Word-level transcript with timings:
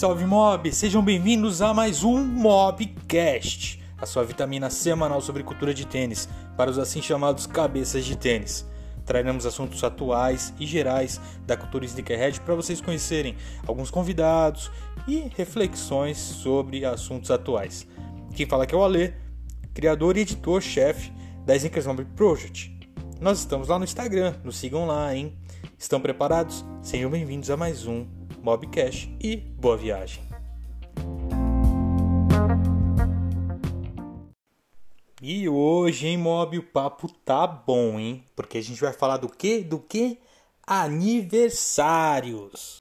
salve 0.00 0.24
mob! 0.24 0.72
Sejam 0.72 1.04
bem-vindos 1.04 1.60
a 1.60 1.74
mais 1.74 2.02
um 2.02 2.24
Mobcast, 2.24 3.82
a 3.98 4.06
sua 4.06 4.24
vitamina 4.24 4.70
semanal 4.70 5.20
sobre 5.20 5.42
cultura 5.42 5.74
de 5.74 5.86
tênis, 5.86 6.26
para 6.56 6.70
os 6.70 6.78
assim 6.78 7.02
chamados 7.02 7.46
cabeças 7.46 8.06
de 8.06 8.16
tênis. 8.16 8.66
Traremos 9.04 9.44
assuntos 9.44 9.84
atuais 9.84 10.54
e 10.58 10.64
gerais 10.64 11.20
da 11.46 11.54
cultura 11.54 11.84
sneakerhead 11.84 12.40
para 12.40 12.54
vocês 12.54 12.80
conhecerem 12.80 13.36
alguns 13.66 13.90
convidados 13.90 14.70
e 15.06 15.30
reflexões 15.36 16.16
sobre 16.16 16.82
assuntos 16.86 17.30
atuais. 17.30 17.86
Quem 18.34 18.46
fala 18.46 18.64
aqui 18.64 18.74
é 18.74 18.78
o 18.78 18.82
Ale, 18.82 19.12
criador 19.74 20.16
e 20.16 20.20
editor-chefe 20.20 21.12
da 21.44 21.54
Sneakers 21.54 21.86
Mob 21.86 22.02
Project. 22.16 22.74
Nós 23.20 23.40
estamos 23.40 23.68
lá 23.68 23.78
no 23.78 23.84
Instagram, 23.84 24.32
nos 24.44 24.56
sigam 24.56 24.86
lá, 24.86 25.14
hein? 25.14 25.36
Estão 25.78 26.00
preparados? 26.00 26.64
Sejam 26.80 27.10
bem-vindos 27.10 27.50
a 27.50 27.56
mais 27.58 27.86
um 27.86 28.19
Mobcast 28.42 29.14
e 29.20 29.36
boa 29.36 29.76
viagem. 29.76 30.30
E 35.22 35.46
hoje, 35.46 36.06
hein, 36.06 36.16
Mob, 36.16 36.56
o 36.56 36.62
papo 36.62 37.06
tá 37.24 37.46
bom, 37.46 38.00
hein? 38.00 38.24
Porque 38.34 38.56
a 38.56 38.62
gente 38.62 38.80
vai 38.80 38.94
falar 38.94 39.18
do 39.18 39.28
que? 39.28 39.60
Do 39.60 39.78
que? 39.78 40.18
Aniversários. 40.66 42.80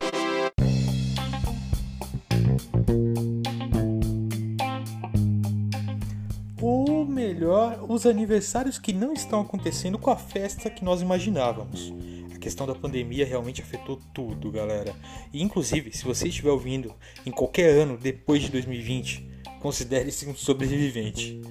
Ou 6.62 7.06
melhor, 7.06 7.86
os 7.90 8.06
aniversários 8.06 8.80
que 8.80 8.94
não 8.94 9.12
estão 9.12 9.42
acontecendo 9.42 10.00
com 10.00 10.10
a 10.10 10.16
festa 10.16 10.70
que 10.70 10.86
nós 10.86 11.02
imaginávamos. 11.02 11.92
Questão 12.40 12.66
da 12.66 12.74
pandemia 12.74 13.26
realmente 13.26 13.62
afetou 13.62 14.00
tudo, 14.14 14.52
galera. 14.52 14.96
E 15.34 15.42
inclusive, 15.42 15.92
se 15.92 16.06
você 16.06 16.30
estiver 16.30 16.52
ouvindo 16.52 16.94
em 17.26 17.32
qualquer 17.32 17.70
ano 17.70 17.98
depois 17.98 18.42
de 18.42 18.50
2020, 18.50 19.30
considere-se 19.62 20.28
um 20.28 20.36
sobrevivente. 20.36 21.42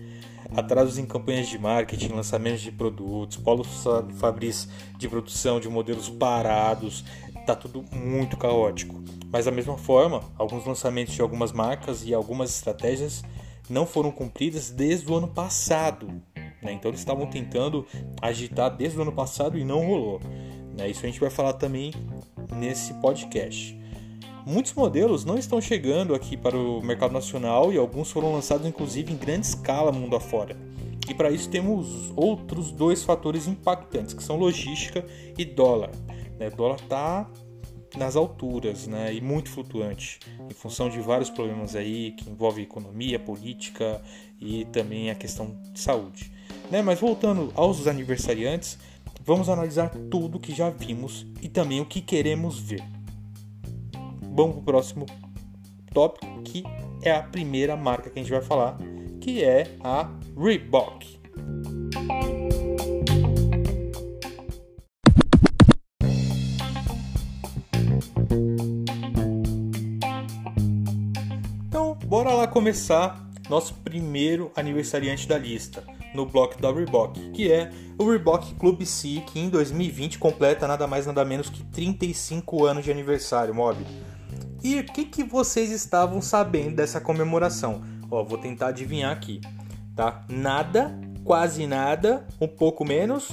Atrasos 0.56 0.96
em 0.96 1.04
campanhas 1.04 1.48
de 1.48 1.58
marketing, 1.58 2.08
lançamentos 2.08 2.62
de 2.62 2.72
produtos, 2.72 3.36
polos 3.36 3.84
fabris 4.16 4.66
de 4.96 5.06
produção 5.06 5.60
de 5.60 5.68
modelos 5.68 6.08
parados, 6.08 7.04
tá 7.44 7.54
tudo 7.54 7.84
muito 7.94 8.36
caótico. 8.36 9.02
Mas 9.30 9.44
da 9.44 9.50
mesma 9.50 9.76
forma, 9.76 10.22
alguns 10.38 10.64
lançamentos 10.64 11.14
de 11.14 11.20
algumas 11.20 11.52
marcas 11.52 12.02
e 12.04 12.14
algumas 12.14 12.50
estratégias 12.50 13.22
não 13.68 13.86
foram 13.86 14.10
cumpridas 14.10 14.70
desde 14.70 15.10
o 15.10 15.14
ano 15.14 15.28
passado. 15.28 16.06
Né? 16.62 16.72
Então 16.72 16.90
eles 16.90 17.00
estavam 17.00 17.26
tentando 17.26 17.86
agitar 18.20 18.74
desde 18.74 18.98
o 18.98 19.02
ano 19.02 19.12
passado 19.12 19.58
e 19.58 19.64
não 19.64 19.86
rolou. 19.86 20.20
Né? 20.78 20.88
Isso 20.88 21.04
a 21.04 21.08
gente 21.08 21.18
vai 21.18 21.28
falar 21.28 21.54
também 21.54 21.92
nesse 22.56 22.94
podcast. 22.94 23.76
Muitos 24.46 24.72
modelos 24.72 25.24
não 25.24 25.36
estão 25.36 25.60
chegando 25.60 26.14
aqui 26.14 26.36
para 26.36 26.56
o 26.56 26.80
mercado 26.80 27.12
nacional 27.12 27.72
e 27.72 27.76
alguns 27.76 28.10
foram 28.10 28.32
lançados 28.32 28.66
inclusive 28.66 29.12
em 29.12 29.16
grande 29.16 29.46
escala 29.46 29.92
mundo 29.92 30.16
afora. 30.16 30.56
E 31.06 31.12
para 31.12 31.30
isso 31.30 31.50
temos 31.50 32.12
outros 32.14 32.70
dois 32.70 33.02
fatores 33.02 33.48
impactantes, 33.48 34.14
que 34.14 34.22
são 34.22 34.36
logística 34.36 35.04
e 35.36 35.44
dólar. 35.44 35.90
Né? 36.38 36.48
O 36.48 36.56
dólar 36.56 36.76
está 36.76 37.28
nas 37.96 38.14
alturas 38.14 38.86
né? 38.86 39.12
e 39.14 39.20
muito 39.20 39.50
flutuante, 39.50 40.20
em 40.48 40.54
função 40.54 40.88
de 40.88 41.00
vários 41.00 41.28
problemas 41.28 41.74
aí 41.74 42.12
que 42.12 42.30
envolvem 42.30 42.64
economia, 42.64 43.18
política 43.18 44.00
e 44.40 44.64
também 44.66 45.10
a 45.10 45.14
questão 45.14 45.58
de 45.72 45.80
saúde. 45.80 46.30
Né? 46.70 46.82
Mas 46.82 47.00
voltando 47.00 47.50
aos 47.54 47.86
aniversariantes, 47.86 48.78
Vamos 49.28 49.50
analisar 49.50 49.90
tudo 50.10 50.40
que 50.40 50.54
já 50.54 50.70
vimos 50.70 51.26
e 51.42 51.50
também 51.50 51.82
o 51.82 51.84
que 51.84 52.00
queremos 52.00 52.58
ver. 52.58 52.82
Vamos 54.34 54.54
para 54.54 54.60
o 54.60 54.62
próximo 54.62 55.04
tópico, 55.92 56.42
que 56.42 56.64
é 57.02 57.12
a 57.12 57.22
primeira 57.22 57.76
marca 57.76 58.08
que 58.08 58.18
a 58.18 58.22
gente 58.22 58.32
vai 58.32 58.40
falar, 58.40 58.78
que 59.20 59.44
é 59.44 59.76
a 59.84 60.10
Reebok. 60.34 61.20
Então, 71.66 71.98
bora 72.06 72.32
lá 72.32 72.46
começar 72.46 73.28
nosso 73.50 73.74
primeiro 73.74 74.50
aniversariante 74.56 75.28
da 75.28 75.36
lista 75.36 75.97
no 76.14 76.26
bloco 76.26 76.60
da 76.60 76.72
Reebok, 76.72 77.30
que 77.30 77.50
é 77.50 77.70
o 77.98 78.08
Reebok 78.08 78.54
Club 78.54 78.82
C, 78.84 79.22
que 79.26 79.40
em 79.40 79.48
2020 79.48 80.18
completa 80.18 80.66
nada 80.66 80.86
mais 80.86 81.06
nada 81.06 81.24
menos 81.24 81.50
que 81.50 81.62
35 81.64 82.64
anos 82.64 82.84
de 82.84 82.90
aniversário, 82.90 83.54
mob. 83.54 83.84
E 84.62 84.80
o 84.80 84.84
que, 84.84 85.04
que 85.04 85.22
vocês 85.22 85.70
estavam 85.70 86.20
sabendo 86.20 86.76
dessa 86.76 87.00
comemoração? 87.00 87.82
Ó, 88.10 88.24
vou 88.24 88.38
tentar 88.38 88.68
adivinhar 88.68 89.12
aqui, 89.12 89.40
tá? 89.94 90.24
Nada, 90.28 90.98
quase 91.24 91.66
nada, 91.66 92.26
um 92.40 92.48
pouco 92.48 92.84
menos. 92.84 93.28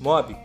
Mob, 0.00 0.36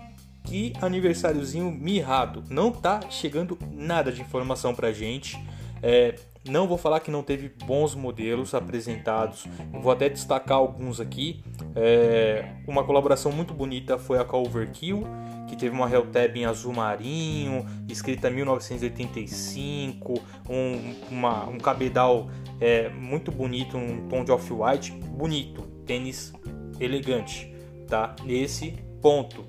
que 0.44 0.74
aniversáriozinho 0.82 1.70
mirrado. 1.70 2.44
Não 2.50 2.72
tá 2.72 3.02
chegando 3.10 3.58
nada 3.72 4.12
de 4.12 4.22
informação 4.22 4.74
pra 4.74 4.92
gente. 4.92 5.38
É, 5.84 6.16
não 6.48 6.68
vou 6.68 6.78
falar 6.78 7.00
que 7.00 7.12
não 7.12 7.24
teve 7.24 7.52
bons 7.66 7.94
modelos 7.96 8.54
apresentados, 8.54 9.46
vou 9.72 9.92
até 9.92 10.10
destacar 10.10 10.58
alguns 10.58 11.00
aqui. 11.00 11.44
É, 11.76 12.54
uma 12.68 12.84
colaboração 12.84 13.32
muito 13.32 13.54
bonita 13.54 13.98
foi 13.98 14.20
a 14.20 14.26
com 14.26 14.38
a 14.38 14.40
Overkill, 14.40 15.04
que 15.48 15.56
teve 15.56 15.76
uma 15.76 15.90
Helltab 15.90 16.38
em 16.38 16.46
azul 16.46 16.74
marinho, 16.74 17.66
escrita 17.88 18.30
1985, 18.30 20.14
um, 20.50 20.96
uma, 21.10 21.48
um 21.48 21.58
cabedal 21.58 22.30
é, 22.60 22.90
muito 22.90 23.32
bonito, 23.32 23.78
um 23.78 24.08
tom 24.08 24.24
de 24.24 24.32
off-white, 24.32 24.92
bonito, 24.92 25.62
tênis 25.86 26.34
elegante, 26.80 27.54
tá? 27.88 28.16
Nesse 28.24 28.72
ponto, 29.02 29.46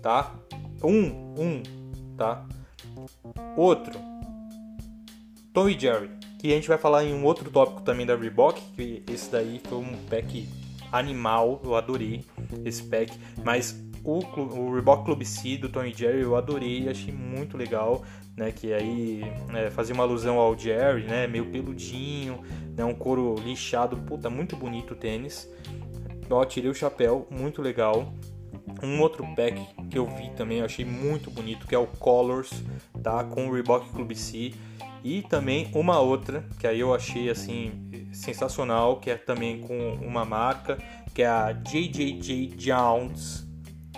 tá? 0.00 0.34
Um, 0.82 1.34
um, 1.38 1.62
tá? 2.16 2.46
Outro, 3.56 3.98
Tom 5.52 5.68
e 5.68 5.78
Jerry 5.78 6.10
que 6.42 6.50
a 6.50 6.56
gente 6.56 6.66
vai 6.66 6.76
falar 6.76 7.04
em 7.04 7.14
um 7.14 7.24
outro 7.24 7.48
tópico 7.48 7.82
também 7.82 8.04
da 8.04 8.16
Reebok, 8.16 8.60
que 8.74 9.04
esse 9.08 9.30
daí 9.30 9.60
foi 9.62 9.78
um 9.78 9.96
pack 10.10 10.48
animal, 10.90 11.60
eu 11.62 11.76
adorei 11.76 12.24
esse 12.64 12.82
pack, 12.82 13.16
mas 13.44 13.80
o, 14.02 14.18
o 14.18 14.74
Reebok 14.74 15.04
Club 15.04 15.22
C 15.22 15.56
do 15.56 15.68
Tony 15.68 15.94
Jerry 15.94 16.22
eu 16.22 16.34
adorei, 16.34 16.88
achei 16.88 17.14
muito 17.14 17.56
legal, 17.56 18.02
né, 18.36 18.50
que 18.50 18.74
aí 18.74 19.22
é, 19.54 19.70
fazia 19.70 19.94
uma 19.94 20.02
alusão 20.02 20.36
ao 20.36 20.58
Jerry, 20.58 21.04
né, 21.04 21.28
meio 21.28 21.46
peludinho, 21.46 22.40
né, 22.76 22.84
um 22.84 22.94
couro 22.94 23.36
lixado, 23.36 23.96
puta, 23.98 24.28
muito 24.28 24.56
bonito 24.56 24.94
o 24.94 24.96
tênis, 24.96 25.48
ó, 26.28 26.44
tirei 26.44 26.68
o 26.68 26.74
chapéu, 26.74 27.24
muito 27.30 27.62
legal, 27.62 28.12
um 28.82 29.00
outro 29.00 29.24
pack 29.36 29.64
que 29.88 29.96
eu 29.96 30.06
vi 30.06 30.28
também, 30.30 30.58
eu 30.58 30.64
achei 30.64 30.84
muito 30.84 31.30
bonito, 31.30 31.68
que 31.68 31.74
é 31.76 31.78
o 31.78 31.86
Colors, 31.86 32.50
tá, 33.00 33.22
com 33.22 33.46
o 33.46 33.52
Reebok 33.52 33.88
Club 33.90 34.12
C, 34.16 34.52
e 35.04 35.22
também 35.22 35.70
uma 35.74 35.98
outra 35.98 36.44
que 36.58 36.66
aí 36.66 36.80
eu 36.80 36.94
achei 36.94 37.28
assim 37.30 38.08
sensacional, 38.12 39.00
que 39.00 39.10
é 39.10 39.16
também 39.16 39.60
com 39.60 39.94
uma 39.94 40.24
marca, 40.24 40.78
que 41.14 41.22
é 41.22 41.26
a 41.26 41.52
JJJ 41.52 42.54
Jones. 42.56 43.46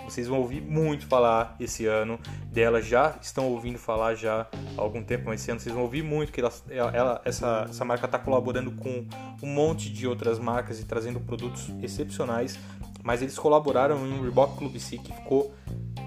Vocês 0.03 0.27
vão 0.27 0.39
ouvir 0.39 0.61
muito 0.61 1.07
falar 1.07 1.55
esse 1.59 1.87
ano 1.87 2.19
dela, 2.51 2.81
já 2.81 3.15
estão 3.19 3.47
ouvindo 3.47 3.79
falar 3.79 4.13
já 4.13 4.47
há 4.77 4.81
algum 4.81 5.03
tempo, 5.03 5.25
mas 5.25 5.41
esse 5.41 5.49
ano 5.49 5.59
vocês 5.59 5.73
vão 5.73 5.83
ouvir 5.83 6.03
muito 6.03 6.31
que 6.31 6.39
ela, 6.39 6.51
ela 6.69 7.21
essa, 7.25 7.65
essa 7.67 7.83
marca 7.83 8.05
está 8.05 8.19
colaborando 8.19 8.71
com 8.71 9.05
um 9.41 9.47
monte 9.47 9.89
de 9.89 10.07
outras 10.07 10.37
marcas 10.37 10.79
e 10.79 10.85
trazendo 10.85 11.19
produtos 11.19 11.69
excepcionais. 11.81 12.57
Mas 13.03 13.21
eles 13.21 13.37
colaboraram 13.37 14.05
em 14.05 14.13
um 14.13 14.21
Reebok 14.23 14.57
Club 14.57 14.77
C 14.77 14.97
que 14.97 15.13
ficou 15.13 15.53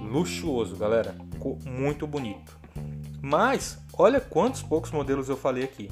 luxuoso, 0.00 0.77
galera. 0.77 1.15
Ficou 1.33 1.59
muito 1.65 2.06
bonito. 2.06 2.59
Mas, 3.21 3.78
olha 3.98 4.21
quantos 4.21 4.62
poucos 4.62 4.91
modelos 4.91 5.28
eu 5.28 5.36
falei 5.36 5.65
aqui. 5.65 5.91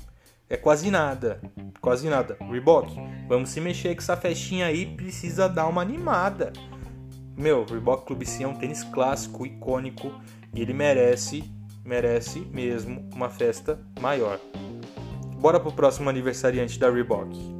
É 0.48 0.56
quase 0.56 0.90
nada. 0.90 1.40
Quase 1.80 2.08
nada. 2.08 2.36
Reebok, 2.40 2.94
vamos 3.28 3.50
se 3.50 3.60
mexer 3.60 3.94
que 3.94 4.02
essa 4.02 4.16
festinha 4.16 4.66
aí 4.66 4.86
precisa 4.86 5.48
dar 5.48 5.66
uma 5.66 5.82
animada. 5.82 6.52
Meu, 7.36 7.64
Reebok 7.64 8.06
Club 8.06 8.24
C 8.24 8.44
é 8.44 8.48
um 8.48 8.54
tênis 8.54 8.84
clássico, 8.84 9.44
icônico 9.44 10.12
e 10.54 10.62
ele 10.62 10.72
merece, 10.72 11.44
merece 11.84 12.40
mesmo 12.40 13.08
uma 13.12 13.28
festa 13.28 13.78
maior. 14.00 14.40
Bora 15.38 15.60
pro 15.60 15.72
próximo 15.72 16.08
aniversariante 16.08 16.78
da 16.78 16.90
Reebok. 16.90 17.55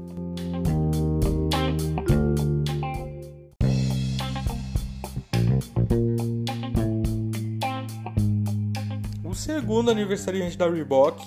Segundo 9.66 9.90
aniversariante 9.90 10.56
da 10.56 10.70
Reebok 10.70 11.20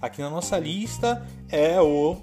aqui 0.00 0.22
na 0.22 0.30
nossa 0.30 0.56
lista 0.56 1.26
é 1.48 1.80
o 1.80 2.18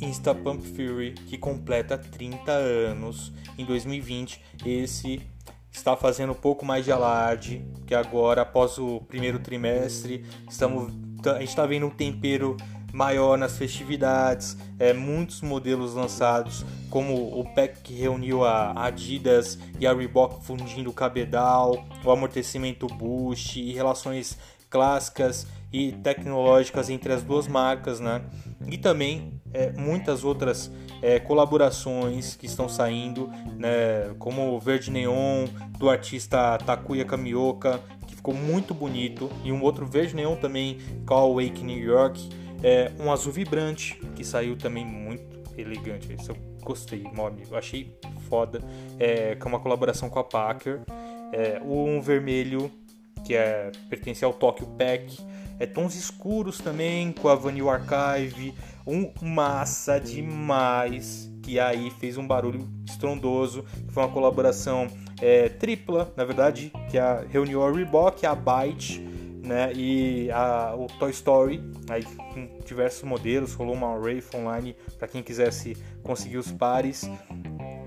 Insta 0.00 0.34
Pump 0.34 0.66
Fury, 0.66 1.12
que 1.12 1.38
completa 1.38 1.96
30 1.96 2.50
anos 2.50 3.32
em 3.56 3.64
2020. 3.64 4.42
Esse 4.66 5.22
está 5.70 5.96
fazendo 5.96 6.32
um 6.32 6.34
pouco 6.34 6.66
mais 6.66 6.84
de 6.84 6.90
alarde, 6.90 7.64
que 7.86 7.94
agora, 7.94 8.42
após 8.42 8.78
o 8.78 9.00
primeiro 9.02 9.38
trimestre, 9.38 10.26
estamos, 10.50 10.92
a 11.24 11.38
gente 11.38 11.50
está 11.50 11.64
vendo 11.66 11.86
um 11.86 11.90
tempero 11.90 12.56
maior 12.92 13.38
nas 13.38 13.56
festividades, 13.56 14.56
é, 14.78 14.92
muitos 14.92 15.40
modelos 15.40 15.94
lançados, 15.94 16.64
como 16.90 17.38
o 17.38 17.44
pack 17.54 17.80
que 17.80 17.94
reuniu 17.94 18.44
a 18.44 18.86
Adidas 18.86 19.58
e 19.80 19.86
a 19.86 19.94
Reebok 19.94 20.44
fundindo 20.44 20.90
o 20.90 20.92
cabedal, 20.92 21.86
o 22.04 22.10
amortecimento 22.10 22.86
boost 22.86 23.58
e 23.58 23.72
relações 23.72 24.38
clássicas 24.72 25.46
e 25.70 25.92
tecnológicas 25.92 26.88
entre 26.88 27.12
as 27.12 27.22
duas 27.22 27.46
marcas, 27.46 28.00
né? 28.00 28.22
E 28.66 28.78
também 28.78 29.40
é, 29.52 29.70
muitas 29.72 30.24
outras 30.24 30.72
é, 31.02 31.20
colaborações 31.20 32.34
que 32.34 32.46
estão 32.46 32.68
saindo, 32.68 33.30
né? 33.58 34.14
Como 34.18 34.54
o 34.54 34.58
Verde 34.58 34.90
Neon 34.90 35.46
do 35.78 35.90
artista 35.90 36.56
Takuya 36.58 37.04
Kamioka, 37.04 37.78
que 38.06 38.16
ficou 38.16 38.34
muito 38.34 38.72
bonito, 38.72 39.30
e 39.44 39.52
um 39.52 39.62
outro 39.62 39.86
Verde 39.86 40.16
Neon 40.16 40.36
também, 40.36 40.78
Call 41.06 41.34
Wake 41.34 41.62
New 41.62 41.78
York, 41.78 42.30
é, 42.62 42.90
um 42.98 43.12
azul 43.12 43.32
vibrante 43.32 44.00
que 44.14 44.24
saiu 44.24 44.56
também 44.56 44.86
muito 44.86 45.42
elegante. 45.56 46.12
Isso 46.14 46.32
eu 46.32 46.36
gostei, 46.62 47.02
mob, 47.12 47.42
eu 47.50 47.58
achei 47.58 47.94
foda. 48.28 48.62
É, 48.98 49.34
com 49.34 49.48
uma 49.50 49.60
colaboração 49.60 50.08
com 50.08 50.18
a 50.18 50.24
Packer. 50.24 50.80
É, 51.34 51.60
um 51.64 51.98
vermelho 52.00 52.70
que 53.24 53.34
é, 53.34 53.70
pertence 53.88 54.24
ao 54.24 54.32
Tokyo 54.32 54.66
Pack. 54.78 55.18
É, 55.58 55.66
tons 55.66 55.94
escuros 55.94 56.58
também 56.58 57.12
com 57.12 57.28
a 57.28 57.34
Vanilla 57.34 57.74
Archive. 57.74 58.54
Um 58.86 59.10
massa 59.22 60.00
demais 60.00 61.30
que 61.42 61.58
aí 61.58 61.90
fez 61.98 62.16
um 62.16 62.26
barulho 62.26 62.68
estrondoso. 62.86 63.64
Foi 63.90 64.02
uma 64.02 64.12
colaboração 64.12 64.86
é, 65.20 65.48
tripla, 65.48 66.12
na 66.16 66.24
verdade, 66.24 66.72
que 66.90 66.98
a, 66.98 67.24
reuniu 67.28 67.62
a 67.62 67.70
Reebok, 67.70 68.26
a 68.26 68.34
Byte 68.34 69.12
né? 69.42 69.72
E 69.74 70.30
a, 70.30 70.74
o 70.76 70.86
Toy 70.86 71.10
Story, 71.10 71.62
aí 71.90 72.04
com 72.04 72.48
diversos 72.64 73.02
modelos, 73.02 73.54
rolou 73.54 73.74
uma 73.74 73.94
Wraith 73.94 74.34
online 74.34 74.76
para 74.98 75.08
quem 75.08 75.22
quisesse 75.22 75.76
conseguir 76.02 76.38
os 76.38 76.50
pares. 76.52 77.02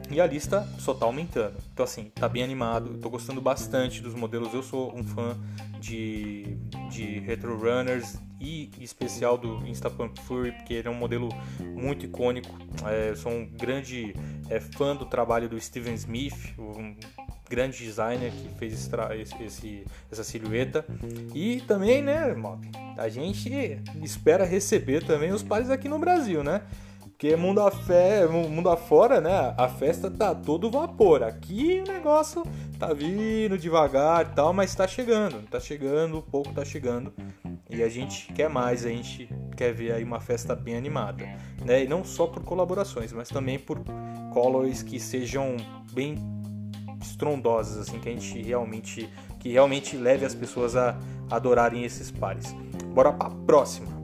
E 0.10 0.22
a 0.22 0.26
lista 0.26 0.68
só 0.78 0.94
tá 0.94 1.06
aumentando. 1.06 1.58
Então 1.74 1.84
assim, 1.84 2.12
tá 2.14 2.30
bem 2.30 2.44
animado. 2.44 2.92
Eu 2.94 3.00
tô 3.00 3.10
gostando 3.10 3.42
bastante 3.42 4.02
dos 4.02 4.14
modelos. 4.14 4.54
Eu 4.54 4.64
sou 4.64 4.96
um 4.96 5.04
fã 5.04 5.38
de, 5.80 6.58
de 6.90 7.20
Retro 7.20 7.58
Runners 7.58 8.18
e 8.40 8.70
em 8.80 8.84
especial 8.84 9.38
do 9.38 9.66
Instapump 9.68 10.20
Fury, 10.22 10.52
porque 10.52 10.74
ele 10.74 10.88
é 10.88 10.92
um 10.92 10.96
modelo 10.96 11.30
muito 11.60 12.06
icônico. 12.06 12.54
É, 12.86 13.10
eu 13.10 13.16
sou 13.16 13.32
um 13.32 13.46
grande 13.46 14.16
é, 14.50 14.60
fã 14.60 14.96
do 14.96 15.06
trabalho 15.06 15.50
do 15.50 15.60
Steven 15.60 15.96
Smith, 15.96 16.54
um 16.58 16.96
grande 17.50 17.84
designer 17.84 18.32
que 18.32 18.50
fez 18.58 18.74
esse, 18.74 19.44
esse, 19.44 19.86
essa 20.12 20.24
silhueta. 20.24 20.86
E 21.34 21.62
também, 21.62 22.02
né, 22.02 22.34
Mob, 22.34 22.70
a 22.98 23.08
gente 23.10 23.82
espera 24.02 24.46
receber 24.46 25.04
também 25.04 25.32
os 25.32 25.44
pares 25.44 25.70
aqui 25.70 25.88
no 25.88 26.00
Brasil, 26.00 26.44
né? 26.44 26.62
Porque 27.18 27.34
mundo, 27.38 27.62
afé, 27.62 28.28
mundo 28.28 28.70
afora, 28.70 29.22
né? 29.22 29.56
A 29.58 29.70
festa 29.70 30.12
tá 30.12 30.36
todo 30.36 30.70
vapor. 30.70 31.24
Aqui 31.24 31.82
o 31.88 31.90
negócio 31.90 32.44
tá 32.78 32.92
vindo 32.92 33.58
devagar 33.58 34.36
tal, 34.36 34.52
mas 34.52 34.76
tá 34.76 34.86
chegando. 34.86 35.42
Tá 35.50 35.58
chegando, 35.58 36.22
pouco 36.22 36.52
tá 36.52 36.66
chegando. 36.66 37.14
E 37.70 37.82
a 37.82 37.88
gente 37.88 38.34
quer 38.34 38.50
mais, 38.50 38.86
a 38.86 38.90
gente 38.90 39.30
quer 39.56 39.74
ver 39.74 39.94
aí 39.94 40.04
uma 40.04 40.20
festa 40.20 40.54
bem 40.54 40.76
animada. 40.76 41.26
Né? 41.64 41.86
E 41.86 41.88
não 41.88 42.04
só 42.04 42.28
por 42.28 42.44
colaborações, 42.44 43.14
mas 43.14 43.30
também 43.30 43.58
por 43.58 43.80
colors 44.34 44.84
que 44.84 45.00
sejam 45.00 45.56
bem 45.94 46.18
estrondosas, 47.02 47.78
assim, 47.78 47.98
que 47.98 48.10
a 48.10 48.12
gente 48.12 48.42
realmente, 48.42 49.10
que 49.40 49.48
realmente 49.54 49.96
leve 49.96 50.26
as 50.26 50.36
pessoas 50.36 50.76
a 50.76 51.00
adorarem 51.32 51.86
esses 51.86 52.12
pares. 52.12 52.54
Bora 52.94 53.14
para 53.14 53.28
a 53.28 53.36
próxima. 53.46 53.96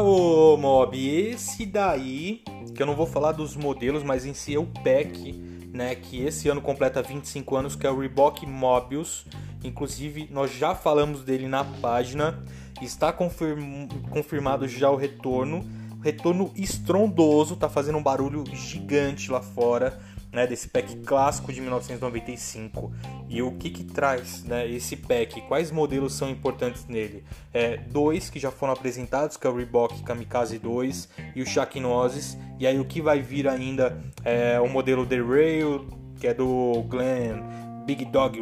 Ô 0.00 0.56
Mob, 0.56 0.96
esse 0.98 1.66
daí, 1.66 2.42
que 2.74 2.82
eu 2.82 2.86
não 2.86 2.96
vou 2.96 3.06
falar 3.06 3.32
dos 3.32 3.56
modelos, 3.56 4.02
mas 4.02 4.24
em 4.24 4.34
si 4.34 4.54
é 4.54 4.58
o 4.58 4.66
pack, 4.66 5.32
né, 5.72 5.94
que 5.94 6.22
esse 6.22 6.48
ano 6.48 6.60
completa 6.60 7.02
25 7.02 7.56
anos, 7.56 7.76
que 7.76 7.86
é 7.86 7.90
o 7.90 7.98
Reebok 7.98 8.46
Mobius. 8.46 9.26
Inclusive, 9.62 10.28
nós 10.30 10.52
já 10.52 10.74
falamos 10.74 11.22
dele 11.22 11.46
na 11.46 11.64
página 11.64 12.42
Está 12.80 13.12
confirm, 13.12 13.86
confirmado 14.08 14.66
já 14.66 14.90
o 14.90 14.96
retorno. 14.96 15.64
Retorno 16.02 16.50
estrondoso, 16.56 17.56
tá 17.56 17.68
fazendo 17.68 17.98
um 17.98 18.02
barulho 18.02 18.42
gigante 18.54 19.30
lá 19.30 19.42
fora, 19.42 20.00
né, 20.32 20.46
desse 20.46 20.68
pack 20.68 20.96
clássico 20.98 21.52
de 21.52 21.60
1995. 21.60 22.92
E 23.28 23.42
o 23.42 23.52
que 23.52 23.70
que 23.70 23.84
traz, 23.84 24.44
né, 24.44 24.68
esse 24.68 24.96
pack? 24.96 25.40
Quais 25.42 25.70
modelos 25.70 26.14
são 26.14 26.28
importantes 26.30 26.86
nele? 26.86 27.24
É, 27.52 27.76
dois 27.76 28.30
que 28.30 28.38
já 28.38 28.50
foram 28.50 28.72
apresentados, 28.72 29.36
que 29.36 29.46
é 29.46 29.50
o 29.50 29.56
Reebok 29.56 30.02
Kamikaze 30.02 30.58
2 30.58 31.08
e 31.34 31.42
o 31.42 31.46
Shacknoses. 31.46 32.36
E 32.58 32.66
aí 32.66 32.78
o 32.78 32.84
que 32.84 33.00
vai 33.00 33.20
vir 33.20 33.48
ainda 33.48 34.02
é 34.24 34.60
o 34.60 34.68
modelo 34.68 35.06
The 35.06 35.20
Rail, 35.20 35.86
que 36.18 36.26
é 36.26 36.34
do 36.34 36.84
Glenn 36.88 37.42
Big 37.84 38.04
Dog 38.04 38.38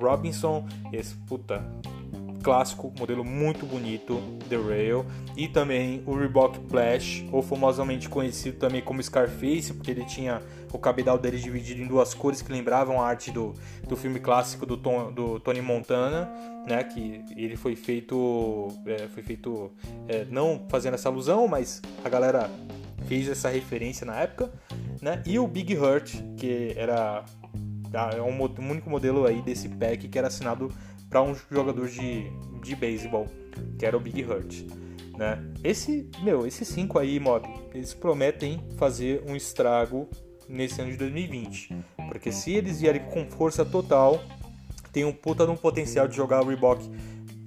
Robinson. 0.00 0.66
Esse, 0.92 1.14
puta, 1.14 1.64
clássico, 2.42 2.92
modelo 2.98 3.24
muito 3.24 3.64
bonito, 3.64 4.20
The 4.48 4.56
Rail, 4.56 5.06
e 5.36 5.48
também 5.48 6.02
o 6.04 6.14
Reebok 6.14 6.58
Flash, 6.68 7.24
ou 7.30 7.40
famosamente 7.40 8.08
conhecido 8.08 8.58
também 8.58 8.82
como 8.82 9.02
Scarface, 9.02 9.72
porque 9.72 9.90
ele 9.90 10.04
tinha 10.04 10.42
o 10.72 10.78
cabedal 10.78 11.18
dele 11.18 11.38
dividido 11.38 11.82
em 11.82 11.86
duas 11.86 12.14
cores 12.14 12.40
que 12.40 12.50
lembravam 12.50 13.00
a 13.00 13.06
arte 13.06 13.30
do, 13.30 13.54
do 13.86 13.96
filme 13.96 14.18
clássico 14.18 14.64
do, 14.64 14.76
Tom, 14.76 15.12
do 15.12 15.38
Tony 15.40 15.60
Montana, 15.60 16.30
né, 16.66 16.82
que 16.84 17.24
ele 17.36 17.56
foi 17.56 17.76
feito, 17.76 18.68
é, 18.86 19.08
foi 19.08 19.22
feito 19.22 19.70
é, 20.08 20.24
não 20.24 20.66
fazendo 20.68 20.94
essa 20.94 21.08
alusão, 21.08 21.46
mas 21.46 21.82
a 22.04 22.08
galera 22.08 22.50
fez 23.06 23.28
essa 23.28 23.48
referência 23.48 24.06
na 24.06 24.16
época, 24.16 24.52
né, 25.00 25.22
e 25.26 25.38
o 25.38 25.46
Big 25.46 25.76
Hurt, 25.76 26.14
que 26.36 26.72
era 26.76 27.24
é 27.92 28.22
um, 28.22 28.42
um 28.42 28.70
único 28.70 28.88
modelo 28.88 29.26
aí 29.26 29.42
desse 29.42 29.68
pack 29.68 30.08
que 30.08 30.18
era 30.18 30.28
assinado 30.28 30.72
para 31.10 31.22
um 31.22 31.34
jogador 31.50 31.88
de, 31.88 32.30
de 32.62 32.74
beisebol, 32.74 33.26
que 33.78 33.84
era 33.84 33.96
o 33.96 34.00
Big 34.00 34.24
Hurt. 34.24 34.64
Né? 35.18 35.38
Esse, 35.62 36.08
meu, 36.22 36.46
esses 36.46 36.66
cinco 36.66 36.98
aí, 36.98 37.20
Mob, 37.20 37.46
eles 37.74 37.92
prometem 37.92 38.60
fazer 38.78 39.22
um 39.26 39.36
estrago 39.36 40.08
nesse 40.52 40.80
ano 40.80 40.90
de 40.90 40.96
2020. 40.98 41.74
Porque 42.08 42.30
se 42.30 42.52
eles 42.52 42.80
vierem 42.80 43.02
com 43.06 43.28
força 43.28 43.64
total, 43.64 44.22
tem 44.92 45.04
um 45.04 45.12
puta 45.12 45.44
de 45.44 45.50
um 45.50 45.56
potencial 45.56 46.06
de 46.06 46.14
jogar 46.14 46.42
o 46.42 46.48
Reebok 46.48 46.88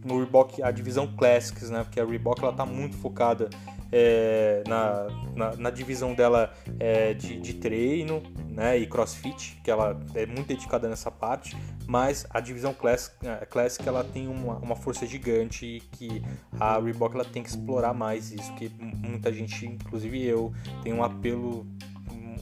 no 0.04 0.20
Reebok 0.20 0.62
a 0.62 0.70
divisão 0.70 1.08
Classics, 1.08 1.70
né? 1.70 1.84
Porque 1.84 2.00
a 2.00 2.06
Reebok 2.06 2.42
ela 2.42 2.54
tá 2.54 2.66
muito 2.66 2.96
focada 2.98 3.50
é, 3.92 4.64
na, 4.68 5.08
na, 5.36 5.56
na, 5.56 5.70
divisão 5.70 6.14
dela 6.14 6.54
é, 6.80 7.14
de, 7.14 7.40
de, 7.40 7.54
treino 7.54 8.22
né, 8.50 8.78
e 8.78 8.86
crossfit, 8.86 9.60
que 9.64 9.72
ela 9.72 10.00
é 10.14 10.26
muito 10.26 10.48
dedicada 10.48 10.90
nessa 10.90 11.10
parte, 11.10 11.56
mas 11.88 12.26
a 12.30 12.40
divisão 12.40 12.74
Classic, 12.74 13.16
é, 13.26 13.46
Classic 13.46 13.88
ela 13.88 14.04
tem 14.04 14.28
uma, 14.28 14.58
uma 14.58 14.76
força 14.76 15.06
gigante 15.06 15.66
e 15.66 15.80
que 15.80 16.22
a 16.60 16.80
Reebok 16.80 17.16
ela 17.16 17.26
tem 17.26 17.42
que 17.42 17.50
explorar 17.50 17.94
mais 17.94 18.32
isso, 18.32 18.54
que 18.56 18.70
muita 18.80 19.32
gente, 19.32 19.66
inclusive 19.66 20.24
eu, 20.24 20.54
tem 20.84 20.92
um 20.94 21.04
apelo 21.04 21.66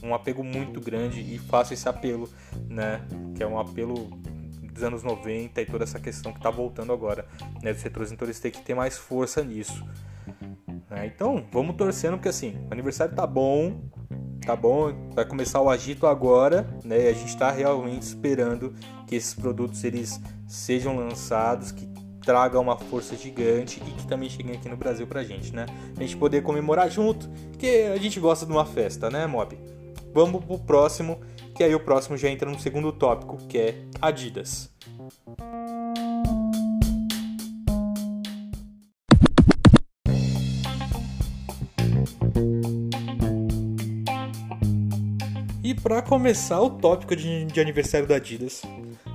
um 0.04 0.14
apego 0.14 0.44
muito 0.44 0.80
grande 0.80 1.20
e 1.20 1.38
faço 1.38 1.72
esse 1.72 1.88
apelo, 1.88 2.28
né, 2.68 3.00
que 3.34 3.42
é 3.42 3.46
um 3.46 3.58
apelo 3.58 4.10
dos 4.72 4.82
anos 4.82 5.02
90 5.02 5.60
e 5.60 5.66
toda 5.66 5.84
essa 5.84 5.98
questão 5.98 6.32
que 6.32 6.38
está 6.38 6.50
voltando 6.50 6.92
agora, 6.92 7.26
né, 7.62 7.72
dos 7.72 7.80
setores, 7.80 8.12
eles 8.12 8.40
têm 8.40 8.50
que 8.50 8.60
ter 8.60 8.74
mais 8.74 8.98
força 8.98 9.42
nisso. 9.42 9.84
Né? 10.90 11.06
Então, 11.06 11.44
vamos 11.50 11.76
torcendo 11.76 12.14
porque 12.14 12.28
assim, 12.28 12.56
o 12.68 12.72
aniversário 12.72 13.14
tá 13.14 13.26
bom, 13.26 13.80
tá 14.44 14.54
bom, 14.54 15.10
vai 15.14 15.24
começar 15.24 15.60
o 15.60 15.70
agito 15.70 16.06
agora, 16.06 16.68
né? 16.84 17.08
A 17.08 17.12
gente 17.12 17.28
está 17.28 17.50
realmente 17.50 18.02
esperando 18.02 18.74
que 19.06 19.16
esses 19.16 19.34
produtos 19.34 19.82
eles 19.84 20.20
sejam 20.46 20.96
lançados, 20.96 21.72
que 21.72 21.88
tragam 22.24 22.62
uma 22.62 22.76
força 22.76 23.16
gigante 23.16 23.80
e 23.86 23.90
que 23.90 24.06
também 24.06 24.28
cheguem 24.28 24.54
aqui 24.54 24.68
no 24.68 24.76
Brasil 24.76 25.06
pra 25.06 25.22
gente, 25.22 25.54
né? 25.54 25.66
A 25.96 26.00
gente 26.00 26.16
poder 26.16 26.42
comemorar 26.42 26.90
junto, 26.90 27.28
porque 27.50 27.90
a 27.92 27.96
gente 27.98 28.18
gosta 28.18 28.46
de 28.46 28.52
uma 28.52 28.64
festa, 28.64 29.10
né, 29.10 29.26
Mob? 29.26 29.58
Vamos 30.14 30.44
pro 30.44 30.58
próximo, 30.58 31.20
que 31.56 31.64
aí 31.64 31.74
o 31.74 31.80
próximo 31.80 32.16
já 32.16 32.30
entra 32.30 32.48
no 32.48 32.58
segundo 32.58 32.92
tópico, 32.92 33.36
que 33.48 33.58
é 33.58 33.74
Adidas. 34.00 34.72
para 45.84 46.00
começar 46.00 46.62
o 46.62 46.70
tópico 46.70 47.14
de, 47.14 47.44
de 47.44 47.60
aniversário 47.60 48.06
da 48.08 48.16
Adidas, 48.16 48.62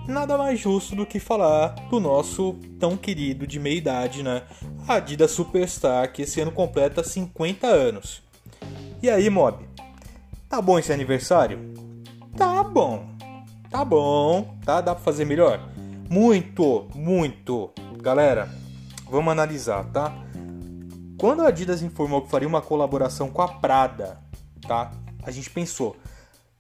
nada 0.08 0.38
mais 0.38 0.60
justo 0.60 0.96
do 0.96 1.04
que 1.04 1.20
falar 1.20 1.70
do 1.90 2.00
nosso 2.00 2.60
tão 2.80 2.96
querido 2.96 3.48
de 3.48 3.60
meia 3.60 3.76
idade, 3.76 4.22
né? 4.22 4.44
Adidas 4.88 5.32
Superstar, 5.32 6.14
que 6.14 6.22
esse 6.22 6.40
ano 6.40 6.52
completa 6.52 7.04
50 7.04 7.66
anos. 7.66 8.22
E 9.02 9.10
aí, 9.10 9.32
Mob? 9.32 9.69
Tá 10.50 10.60
bom 10.60 10.80
esse 10.80 10.92
aniversário? 10.92 11.60
Tá 12.36 12.64
bom. 12.64 13.06
Tá 13.70 13.86
bom, 13.86 14.58
tá? 14.66 14.82
Dá 14.82 14.96
pra 14.96 15.04
fazer 15.04 15.24
melhor? 15.24 15.62
Muito, 16.10 16.88
muito. 16.96 17.70
Galera, 18.02 18.50
vamos 19.08 19.32
analisar, 19.32 19.84
tá? 19.92 20.12
Quando 21.20 21.44
a 21.44 21.50
Adidas 21.50 21.84
informou 21.84 22.24
que 22.24 22.32
faria 22.32 22.48
uma 22.48 22.64
colaboração 22.64 23.30
com 23.30 23.44
a 23.44 23.48
Prada, 23.48 24.20
tá? 24.68 24.92
A 25.22 25.30
gente 25.30 25.52
pensou, 25.52 25.96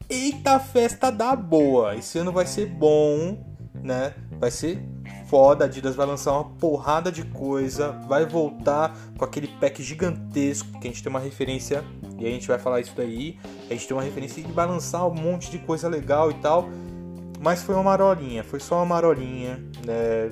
eita 0.08 0.60
festa 0.60 1.12
da 1.12 1.36
boa, 1.36 1.96
esse 1.96 2.19
ano 2.19 2.31
vai 2.31 2.46
ser 2.46 2.67
bom, 2.67 3.43
né? 3.74 4.13
Vai 4.39 4.51
ser 4.51 4.88
foda, 5.25 5.65
a 5.65 5.67
Adidas 5.67 5.96
vai 5.96 6.05
lançar 6.05 6.34
uma 6.34 6.43
porrada 6.43 7.12
de 7.12 7.24
coisa, 7.24 7.93
vai 8.08 8.24
voltar 8.24 8.96
com 9.17 9.25
aquele 9.25 9.48
pack 9.48 9.81
gigantesco, 9.81 10.79
que 10.79 10.88
a 10.88 10.91
gente 10.91 11.01
tem 11.01 11.10
uma 11.10 11.19
referência, 11.19 11.84
e 12.19 12.27
a 12.27 12.29
gente 12.29 12.47
vai 12.47 12.59
falar 12.59 12.81
isso 12.81 12.93
daí, 12.95 13.38
a 13.69 13.73
gente 13.73 13.88
tem 13.88 13.95
uma 13.95 14.03
referência 14.03 14.41
e 14.41 14.43
vai 14.43 14.67
lançar 14.67 15.05
um 15.07 15.13
monte 15.13 15.49
de 15.49 15.57
coisa 15.59 15.88
legal 15.88 16.29
e 16.29 16.33
tal, 16.35 16.67
mas 17.39 17.63
foi 17.63 17.73
uma 17.73 17.83
marolinha, 17.83 18.43
foi 18.43 18.59
só 18.59 18.75
uma 18.75 18.85
marolinha, 18.85 19.63
né? 19.85 20.31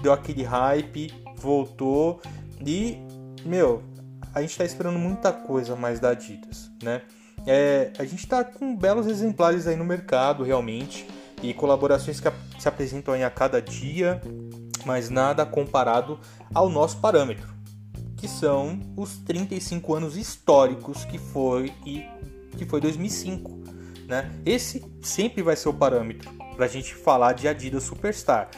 Deu 0.00 0.12
aquele 0.12 0.44
hype, 0.44 1.12
voltou. 1.36 2.20
E, 2.64 2.98
meu, 3.44 3.82
a 4.32 4.40
gente 4.40 4.56
tá 4.56 4.64
esperando 4.64 4.98
muita 4.98 5.32
coisa 5.32 5.74
mais 5.74 5.98
da 5.98 6.10
Adidas, 6.10 6.70
né? 6.82 7.02
É, 7.46 7.92
a 7.98 8.04
gente 8.04 8.26
tá 8.26 8.44
com 8.44 8.76
belos 8.76 9.06
exemplares 9.06 9.66
aí 9.66 9.76
no 9.76 9.84
mercado, 9.84 10.44
realmente. 10.44 11.06
E 11.42 11.52
colaborações 11.52 12.20
que 12.20 12.28
se 12.58 12.68
apresentam 12.68 13.14
a 13.14 13.30
cada 13.30 13.60
dia, 13.60 14.20
mas 14.84 15.10
nada 15.10 15.44
comparado 15.44 16.18
ao 16.54 16.68
nosso 16.68 16.98
parâmetro, 16.98 17.55
que 18.16 18.26
são 18.26 18.80
os 18.96 19.18
35 19.18 19.94
anos 19.94 20.16
históricos 20.16 21.04
que 21.04 21.18
foi 21.18 21.72
e 21.84 22.04
que 22.56 22.64
foi 22.64 22.80
2005, 22.80 23.50
né? 24.06 24.32
Esse 24.44 24.84
sempre 25.02 25.42
vai 25.42 25.56
ser 25.56 25.68
o 25.68 25.74
parâmetro 25.74 26.32
para 26.56 26.64
a 26.64 26.68
gente 26.68 26.94
falar 26.94 27.34
de 27.34 27.46
Adidas 27.46 27.84
Superstar. 27.84 28.50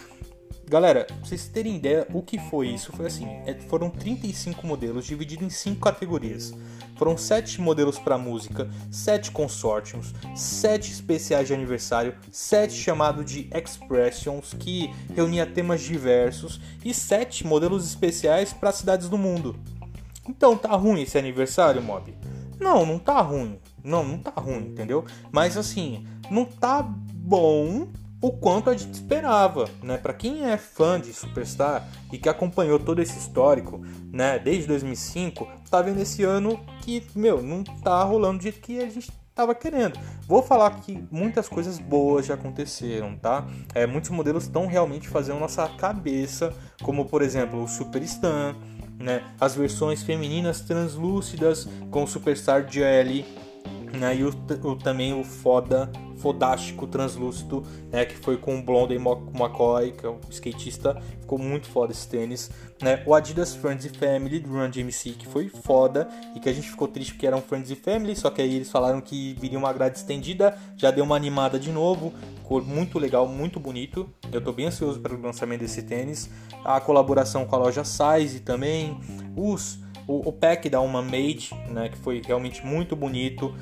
Galera, 0.68 1.04
pra 1.04 1.16
vocês 1.16 1.48
terem 1.48 1.76
ideia, 1.76 2.06
o 2.12 2.20
que 2.20 2.38
foi 2.38 2.68
isso? 2.68 2.92
Foi 2.92 3.06
assim: 3.06 3.26
é, 3.46 3.54
foram 3.68 3.88
35 3.88 4.66
modelos 4.66 5.06
divididos 5.06 5.46
em 5.46 5.50
5 5.50 5.80
categorias. 5.80 6.52
Foram 6.96 7.16
7 7.16 7.60
modelos 7.60 7.98
para 7.98 8.18
música, 8.18 8.68
7 8.90 9.30
consortiums, 9.30 10.12
7 10.34 10.92
especiais 10.92 11.46
de 11.46 11.54
aniversário, 11.54 12.14
7 12.30 12.74
chamados 12.74 13.24
de 13.24 13.48
expressions, 13.54 14.52
que 14.52 14.92
reunia 15.14 15.46
temas 15.46 15.80
diversos, 15.80 16.60
e 16.84 16.92
7 16.92 17.46
modelos 17.46 17.86
especiais 17.86 18.52
para 18.52 18.72
cidades 18.72 19.08
do 19.08 19.16
mundo. 19.16 19.56
Então 20.28 20.56
tá 20.56 20.74
ruim 20.76 21.02
esse 21.02 21.16
aniversário, 21.16 21.80
mob? 21.80 22.14
Não, 22.60 22.84
não 22.84 22.98
tá 22.98 23.20
ruim. 23.22 23.58
Não, 23.82 24.04
não 24.04 24.18
tá 24.18 24.32
ruim, 24.38 24.66
entendeu? 24.66 25.04
Mas 25.32 25.56
assim, 25.56 26.06
não 26.30 26.44
tá 26.44 26.82
bom 26.82 27.88
o 28.20 28.32
quanto 28.32 28.68
a 28.70 28.76
gente 28.76 28.94
esperava, 28.94 29.68
né? 29.82 29.96
Para 29.96 30.12
quem 30.12 30.44
é 30.44 30.56
fã 30.56 31.00
de 31.00 31.12
Superstar 31.12 31.88
e 32.12 32.18
que 32.18 32.28
acompanhou 32.28 32.78
todo 32.78 33.00
esse 33.00 33.18
histórico, 33.18 33.80
né, 34.12 34.38
desde 34.38 34.66
2005, 34.66 35.46
tá 35.70 35.80
vendo 35.82 36.00
esse 36.00 36.24
ano 36.24 36.58
que, 36.82 37.04
meu, 37.14 37.42
não 37.42 37.62
tá 37.62 38.02
rolando 38.02 38.38
do 38.38 38.42
jeito 38.42 38.60
que 38.60 38.80
a 38.80 38.88
gente 38.88 39.12
tava 39.34 39.54
querendo. 39.54 39.96
Vou 40.26 40.42
falar 40.42 40.70
que 40.80 41.06
muitas 41.12 41.48
coisas 41.48 41.78
boas 41.78 42.26
já 42.26 42.34
aconteceram, 42.34 43.16
tá? 43.16 43.46
É, 43.72 43.86
muitos 43.86 44.10
modelos 44.10 44.44
estão 44.44 44.66
realmente 44.66 45.08
fazendo 45.08 45.38
nossa 45.38 45.68
cabeça, 45.68 46.52
como 46.82 47.04
por 47.04 47.22
exemplo 47.22 47.62
o 47.62 47.68
Super 47.68 48.02
Stan, 48.02 48.56
né? 48.98 49.24
As 49.40 49.54
versões 49.54 50.02
femininas 50.02 50.60
translúcidas 50.62 51.68
com 51.88 52.02
o 52.02 52.06
Superstar 52.08 52.66
GL, 52.68 53.24
né? 53.92 54.16
E 54.16 54.24
o, 54.24 54.28
o, 54.28 54.76
também 54.76 55.12
o 55.12 55.24
foda 55.24 55.90
fodástico 56.18 56.86
translúcido, 56.86 57.64
né, 57.90 58.04
que 58.04 58.16
foi 58.16 58.36
com 58.36 58.58
o 58.58 58.62
Blondie 58.62 58.96
McCoy, 58.96 59.92
que 59.92 60.04
é 60.04 60.10
um 60.10 60.18
skatista, 60.30 61.00
ficou 61.20 61.38
muito 61.38 61.68
foda 61.68 61.92
esse 61.92 62.08
tênis, 62.08 62.50
né? 62.82 63.02
O 63.06 63.14
Adidas 63.14 63.54
Friends 63.54 63.86
and 63.86 63.94
Family 63.98 64.40
do 64.40 64.50
Run 64.50 64.68
DMC, 64.68 65.10
que 65.10 65.26
foi 65.26 65.48
foda 65.48 66.08
e 66.34 66.40
que 66.40 66.48
a 66.48 66.52
gente 66.52 66.68
ficou 66.68 66.88
triste 66.88 67.12
porque 67.14 67.26
era 67.26 67.36
um 67.36 67.40
Friends 67.40 67.70
and 67.70 67.76
Family, 67.76 68.16
só 68.16 68.30
que 68.30 68.42
aí 68.42 68.56
eles 68.56 68.70
falaram 68.70 69.00
que 69.00 69.34
viria 69.34 69.58
uma 69.58 69.72
grade 69.72 69.98
estendida, 69.98 70.56
já 70.76 70.90
deu 70.90 71.04
uma 71.04 71.16
animada 71.16 71.58
de 71.58 71.70
novo, 71.70 72.12
ficou 72.36 72.62
muito 72.62 72.98
legal, 72.98 73.26
muito 73.26 73.60
bonito. 73.60 74.08
Eu 74.32 74.40
tô 74.40 74.52
bem 74.52 74.66
ansioso 74.66 74.98
para 75.00 75.14
o 75.14 75.20
lançamento 75.20 75.60
desse 75.60 75.82
tênis. 75.82 76.30
A 76.64 76.80
colaboração 76.80 77.44
com 77.44 77.54
a 77.54 77.58
loja 77.58 77.84
Size 77.84 78.40
também, 78.40 78.98
os 79.36 79.78
o, 80.08 80.30
o 80.30 80.32
pack 80.32 80.68
da 80.70 80.80
Uma 80.80 81.02
Made, 81.02 81.50
né, 81.68 81.90
que 81.90 81.98
foi 81.98 82.20
realmente 82.24 82.64
muito 82.66 82.96
bonito 82.96 83.54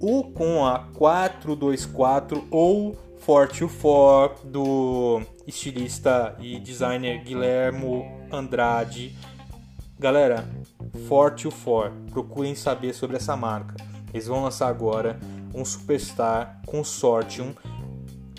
o 0.00 0.24
com 0.24 0.66
a 0.66 0.80
424 0.92 2.46
ou 2.50 2.94
Forte 3.18 3.66
4 3.66 4.46
do 4.46 5.22
estilista 5.46 6.36
e 6.38 6.58
designer 6.58 7.24
Guilhermo 7.24 8.04
Andrade. 8.30 9.16
Galera, 9.98 10.46
Forte 11.08 11.48
4, 11.48 11.90
procurem 12.10 12.54
saber 12.54 12.92
sobre 12.92 13.16
essa 13.16 13.34
marca. 13.34 13.76
Eles 14.12 14.26
vão 14.26 14.42
lançar 14.42 14.68
agora 14.68 15.18
um 15.54 15.64
Superstar 15.64 16.60
Consortium. 16.66 17.54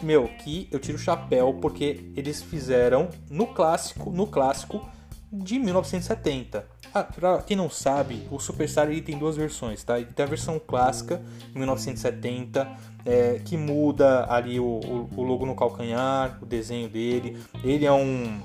Meu, 0.04 0.28
que 0.28 0.68
eu 0.72 0.80
tiro 0.80 1.00
o 1.00 1.02
chapéu 1.02 1.56
porque 1.56 2.12
eles 2.16 2.44
fizeram 2.44 3.10
no 3.28 3.48
clássico, 3.48 4.12
no 4.12 4.28
clássico 4.28 4.88
de 5.32 5.58
1970. 5.58 6.75
Ah, 6.98 7.04
pra 7.04 7.42
quem 7.42 7.58
não 7.58 7.70
sabe, 7.70 8.26
o 8.32 8.40
Superstar 8.40 8.88
ele 8.88 9.02
tem 9.02 9.20
duas 9.20 9.36
versões, 9.36 9.84
tá? 9.84 10.00
Ele 10.00 10.14
tem 10.14 10.26
a 10.26 10.30
versão 10.30 10.58
clássica, 10.58 11.22
em 11.54 11.58
1970, 11.58 12.66
é, 13.06 13.42
que 13.44 13.58
muda 13.58 14.26
ali 14.32 14.62
o, 14.62 14.64
o, 14.64 15.10
o, 15.14 15.22
logo 15.22 15.46
no 15.46 15.58
calcanhar, 15.58 16.40
o 16.42 16.46
desenho 16.46 16.88
dele. 16.88 17.38
Ele 17.66 17.86
é 17.86 17.92
um, 17.92 18.40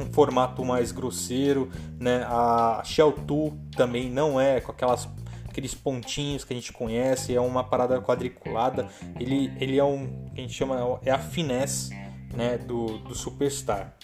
um 0.00 0.06
formato 0.12 0.64
mais 0.64 0.90
grosseiro, 0.90 1.70
né? 1.96 2.24
A 2.28 2.82
Shell 2.84 3.12
2 3.12 3.52
também 3.76 4.10
não 4.10 4.40
é 4.40 4.60
com 4.60 4.72
aquelas 4.72 5.08
aqueles 5.48 5.72
pontinhos 5.72 6.42
que 6.42 6.52
a 6.52 6.56
gente 6.56 6.72
conhece, 6.72 7.36
é 7.36 7.40
uma 7.40 7.62
parada 7.62 8.00
quadriculada. 8.02 8.88
Ele, 9.20 9.52
ele 9.60 9.78
é 9.78 9.84
um 9.84 10.28
a 10.36 10.40
gente 10.40 10.54
chama 10.54 10.98
é 11.04 11.12
a 11.12 11.20
finesse, 11.20 11.94
né, 12.34 12.58
do, 12.58 12.98
do 12.98 13.14
Superstar. 13.14 13.94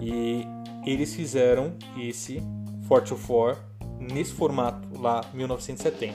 E 0.00 0.46
eles 0.86 1.14
fizeram 1.14 1.74
esse 1.98 2.42
Fortune 2.86 3.20
4 3.20 3.62
nesse 4.00 4.32
formato 4.32 5.00
lá 5.00 5.22
1970. 5.34 6.14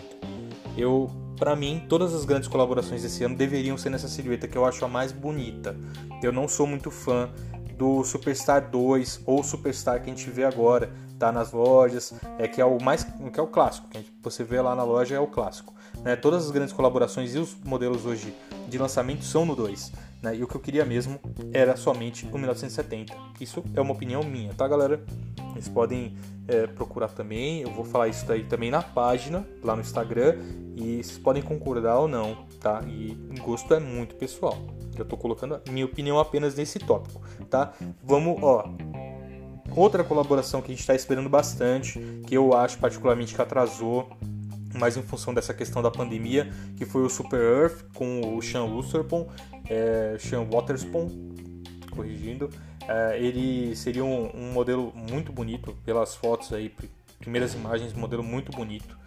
Eu, 0.78 1.10
para 1.38 1.56
mim, 1.56 1.86
todas 1.90 2.14
as 2.14 2.26
grandes 2.26 2.48
colaborações 2.48 3.02
desse 3.04 3.24
ano 3.24 3.36
deveriam 3.36 3.78
ser 3.78 3.90
nessa 3.90 4.08
silhueta 4.08 4.48
que 4.48 4.58
eu 4.58 4.66
acho 4.66 4.84
a 4.86 4.88
mais 4.88 5.12
bonita. 5.12 5.76
Eu 6.24 6.32
não 6.32 6.48
sou 6.48 6.66
muito 6.66 6.90
fã 6.90 7.30
do 7.78 8.04
Superstar 8.04 8.70
2 8.70 9.22
ou 9.26 9.44
Superstar 9.44 10.02
que 10.02 10.10
a 10.10 10.14
gente 10.14 10.30
vê 10.30 10.44
agora, 10.44 10.94
tá 11.18 11.32
nas 11.32 11.52
lojas, 11.52 12.14
é 12.38 12.48
que 12.48 12.62
é 12.62 12.66
o 12.66 12.82
mais 12.82 13.04
que 13.04 13.40
é 13.40 13.44
o 13.44 13.48
clássico, 13.48 13.88
que 13.90 14.06
você 14.22 14.44
vê 14.44 14.62
lá 14.62 14.76
na 14.76 14.84
loja 14.84 15.16
é 15.16 15.20
o 15.20 15.28
clássico. 15.28 15.74
Né? 16.04 16.16
Todas 16.16 16.46
as 16.46 16.52
grandes 16.52 16.74
colaborações 16.74 17.36
e 17.36 17.38
os 17.38 17.56
modelos 17.64 18.06
hoje 18.06 18.34
de 18.68 18.78
lançamento 18.78 19.24
são 19.24 19.46
no 19.46 19.56
2. 19.56 19.92
Né? 20.22 20.38
E 20.38 20.44
o 20.44 20.48
que 20.48 20.56
eu 20.56 20.62
queria 20.62 20.86
mesmo 20.86 21.20
era 21.52 21.76
somente 21.76 22.26
o 22.26 22.38
1970. 22.38 23.14
Isso 23.40 23.64
é 23.76 23.82
uma 23.82 23.94
opinião 23.94 24.24
minha, 24.24 24.54
tá, 24.54 24.68
galera? 24.68 25.04
Vocês 25.52 25.68
podem 25.68 26.16
é, 26.48 26.68
procurar 26.68 27.10
também. 27.10 27.62
Eu 27.62 27.72
vou 27.72 27.84
falar 27.84 28.08
isso 28.08 28.26
daí 28.26 28.44
também 28.44 28.70
na 28.70 28.82
página, 28.82 29.46
lá 29.64 29.76
no 29.76 29.82
Instagram. 29.82 30.36
E 30.76 31.04
vocês 31.04 31.18
podem 31.18 31.42
concordar 31.42 32.00
ou 32.00 32.08
não, 32.08 32.46
tá? 32.60 32.82
E 32.88 33.18
gosto 33.42 33.74
é 33.74 33.80
muito 33.80 34.16
pessoal. 34.16 34.58
Eu 34.98 35.06
tô 35.06 35.18
colocando 35.18 35.56
a 35.56 35.72
minha 35.72 35.86
opinião 35.86 36.20
apenas 36.20 36.56
nesse 36.56 36.78
tópico, 36.78 37.22
tá? 37.50 37.74
Vamos, 38.04 38.38
ó. 38.42 38.70
Outra 39.76 40.04
colaboração 40.04 40.62
que 40.62 40.68
a 40.68 40.72
gente 40.72 40.82
está 40.82 40.94
esperando 40.94 41.30
bastante, 41.30 42.00
que 42.28 42.36
eu 42.36 42.54
acho 42.54 42.78
particularmente 42.78 43.34
que 43.34 43.42
atrasou, 43.42 44.10
mas 44.74 44.98
em 44.98 45.04
função 45.04 45.34
dessa 45.34 45.54
questão 45.54 45.82
da 45.82 45.92
pandemia, 45.92 46.52
que 46.78 46.86
foi 46.86 47.04
o 47.04 47.10
Super 47.10 47.40
Earth 47.40 47.86
com 47.94 48.36
o 48.36 48.42
Sean 48.42 48.66
Lusterpon 48.66 49.30
é, 49.72 50.18
Sean 50.20 50.44
Waterspoon, 50.44 51.10
corrigindo, 51.92 52.50
é, 52.88 53.18
ele 53.20 53.76
seria 53.76 54.04
um, 54.04 54.30
um, 54.36 54.52
modelo 54.52 54.94
muito 54.94 55.32
bonito 55.32 55.76
pelas 55.86 56.16
fotos 56.16 56.52
aí, 56.52 56.74
primeiras 57.20 57.54
imagens, 57.54 57.94
modelo 57.94 58.24
muito 58.24 58.52
bonito, 58.52 58.98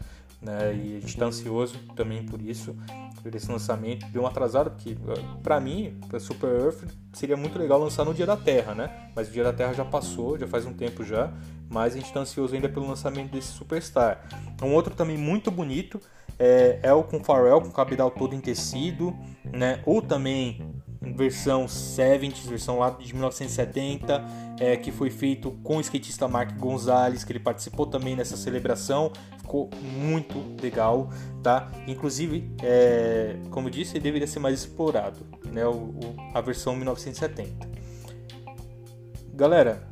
né? 0.45 0.75
E 0.75 0.97
a 0.97 1.01
gente 1.01 1.07
está 1.07 1.27
ansioso 1.27 1.79
também 1.97 2.25
por 2.25 2.41
isso, 2.41 2.77
por 3.23 3.35
esse 3.35 3.51
lançamento. 3.51 4.07
Deu 4.11 4.23
uma 4.23 4.29
atrasada 4.29 4.71
porque, 4.71 4.97
para 5.43 5.59
mim, 5.59 5.99
para 6.09 6.21
Super 6.21 6.49
Earth 6.49 6.85
seria 7.13 7.37
muito 7.37 7.59
legal 7.59 7.79
lançar 7.81 8.05
no 8.05 8.13
Dia 8.13 8.27
da 8.27 8.37
Terra, 8.37 8.75
né? 8.75 9.11
Mas 9.17 9.29
o 9.29 9.31
Dia 9.33 9.45
da 9.45 9.53
Terra 9.53 9.73
já 9.73 9.85
passou, 9.85 10.39
já 10.39 10.47
faz 10.47 10.67
um 10.67 10.75
tempo 10.75 11.03
já, 11.03 11.33
mas 11.71 11.95
a 11.95 11.97
gente 11.97 12.07
está 12.07 12.21
ansioso 12.21 12.55
ainda 12.55 12.69
pelo 12.69 12.87
lançamento 12.87 13.33
desse 13.33 13.49
Superstar. 13.49 14.29
Um 14.63 14.75
outro 14.75 14.95
também 14.95 15.17
muito 15.17 15.51
bonito 15.51 15.99
é, 16.39 16.81
é 16.83 16.93
o 16.93 17.03
com 17.03 17.23
Pharrell, 17.23 17.61
com 17.61 17.71
cabedal 17.71 18.11
todo 18.11 18.35
em 18.35 18.41
tecido, 18.41 19.17
né? 19.45 19.81
Ou 19.87 20.03
também 20.03 20.75
versão 21.13 21.67
70s, 21.67 22.47
versão 22.49 22.79
lá 22.79 22.91
de 22.91 23.13
1970, 23.13 24.25
é, 24.59 24.77
que 24.77 24.91
foi 24.91 25.11
feito 25.11 25.51
com 25.63 25.77
o 25.77 25.81
skatista 25.81 26.27
Mark 26.27 26.57
Gonzalez, 26.59 27.25
que 27.25 27.33
ele 27.33 27.41
participou 27.41 27.87
também 27.87 28.17
nessa 28.17 28.37
celebração, 28.37 29.13
ficou 29.39 29.69
muito 29.83 30.43
legal, 30.63 31.11
tá? 31.43 31.71
Inclusive, 31.87 32.51
é, 32.63 33.37
como 33.51 33.69
eu 33.69 33.73
disse, 33.73 33.97
ele 33.97 34.05
deveria 34.05 34.27
ser 34.27 34.39
mais 34.39 34.61
explorado, 34.61 35.27
né? 35.51 35.67
O, 35.67 35.73
o, 35.73 36.17
a 36.33 36.41
versão 36.41 36.75
1970. 36.75 37.69
Galera, 39.35 39.87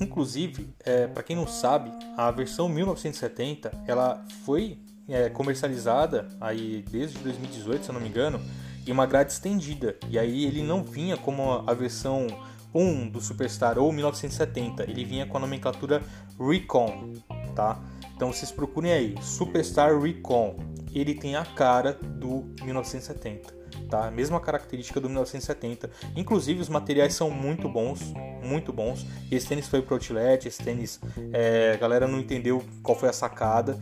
inclusive, 0.00 0.74
é, 0.84 1.06
para 1.06 1.22
quem 1.22 1.36
não 1.36 1.46
sabe, 1.46 1.90
a 2.16 2.30
versão 2.30 2.68
1970 2.68 3.70
ela 3.86 4.24
foi 4.44 4.78
é, 5.08 5.28
comercializada 5.28 6.28
aí 6.40 6.84
desde 6.90 7.18
2018, 7.18 7.84
se 7.84 7.90
eu 7.90 7.94
não 7.94 8.00
me 8.00 8.08
engano, 8.08 8.40
em 8.88 8.92
uma 8.92 9.06
grade 9.06 9.32
estendida. 9.32 9.96
E 10.08 10.18
aí 10.18 10.44
ele 10.44 10.62
não 10.62 10.82
vinha 10.82 11.16
como 11.16 11.64
a 11.66 11.74
versão 11.74 12.26
1 12.74 13.08
do 13.08 13.20
Superstar 13.20 13.78
ou 13.78 13.92
1970, 13.92 14.84
ele 14.84 15.04
vinha 15.04 15.26
com 15.26 15.36
a 15.36 15.40
nomenclatura 15.40 16.02
Recon, 16.38 17.12
tá? 17.54 17.80
Então 18.14 18.32
vocês 18.32 18.50
procurem 18.50 18.92
aí, 18.92 19.14
Superstar 19.22 19.98
Recon. 20.00 20.56
Ele 20.94 21.14
tem 21.14 21.36
a 21.36 21.44
cara 21.44 21.92
do 21.92 22.44
1970 22.62 23.58
tá? 23.88 24.10
Mesma 24.10 24.40
característica 24.40 25.00
do 25.00 25.08
1970. 25.08 25.90
Inclusive 26.14 26.60
os 26.60 26.68
materiais 26.68 27.14
são 27.14 27.30
muito 27.30 27.68
bons, 27.68 28.12
muito 28.42 28.72
bons. 28.72 29.06
Esse 29.30 29.46
tênis 29.48 29.66
foi 29.66 29.82
pro 29.82 29.94
outlet, 29.94 30.46
esse 30.46 30.62
tênis, 30.62 31.00
é, 31.32 31.72
a 31.74 31.76
galera 31.76 32.06
não 32.06 32.18
entendeu 32.18 32.62
qual 32.82 32.96
foi 32.96 33.08
a 33.08 33.12
sacada. 33.12 33.78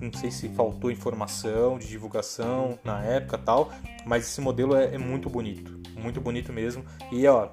Não 0.00 0.12
sei 0.12 0.30
se 0.30 0.48
faltou 0.50 0.90
informação 0.90 1.78
de 1.78 1.88
divulgação 1.88 2.78
na 2.84 3.02
época 3.02 3.38
tal, 3.38 3.70
mas 4.04 4.24
esse 4.24 4.40
modelo 4.40 4.76
é, 4.76 4.94
é 4.94 4.98
muito 4.98 5.30
bonito, 5.30 5.80
muito 5.96 6.20
bonito 6.20 6.52
mesmo. 6.52 6.84
E 7.10 7.26
ó, 7.26 7.50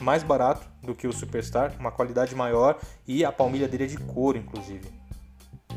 mais 0.00 0.22
barato 0.22 0.68
do 0.82 0.94
que 0.94 1.06
o 1.06 1.12
Superstar, 1.12 1.74
uma 1.78 1.90
qualidade 1.90 2.34
maior 2.34 2.78
e 3.06 3.24
a 3.24 3.32
palmilha 3.32 3.68
dele 3.68 3.84
é 3.84 3.86
de 3.86 3.96
couro, 3.96 4.38
inclusive. 4.38 4.88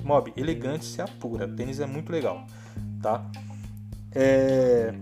Mob, 0.04 0.34
elegante 0.36 0.86
se 0.86 1.02
apura, 1.02 1.48
tênis 1.48 1.80
é 1.80 1.86
muito 1.86 2.12
legal, 2.12 2.46
tá? 3.02 3.26
É... 4.14 4.94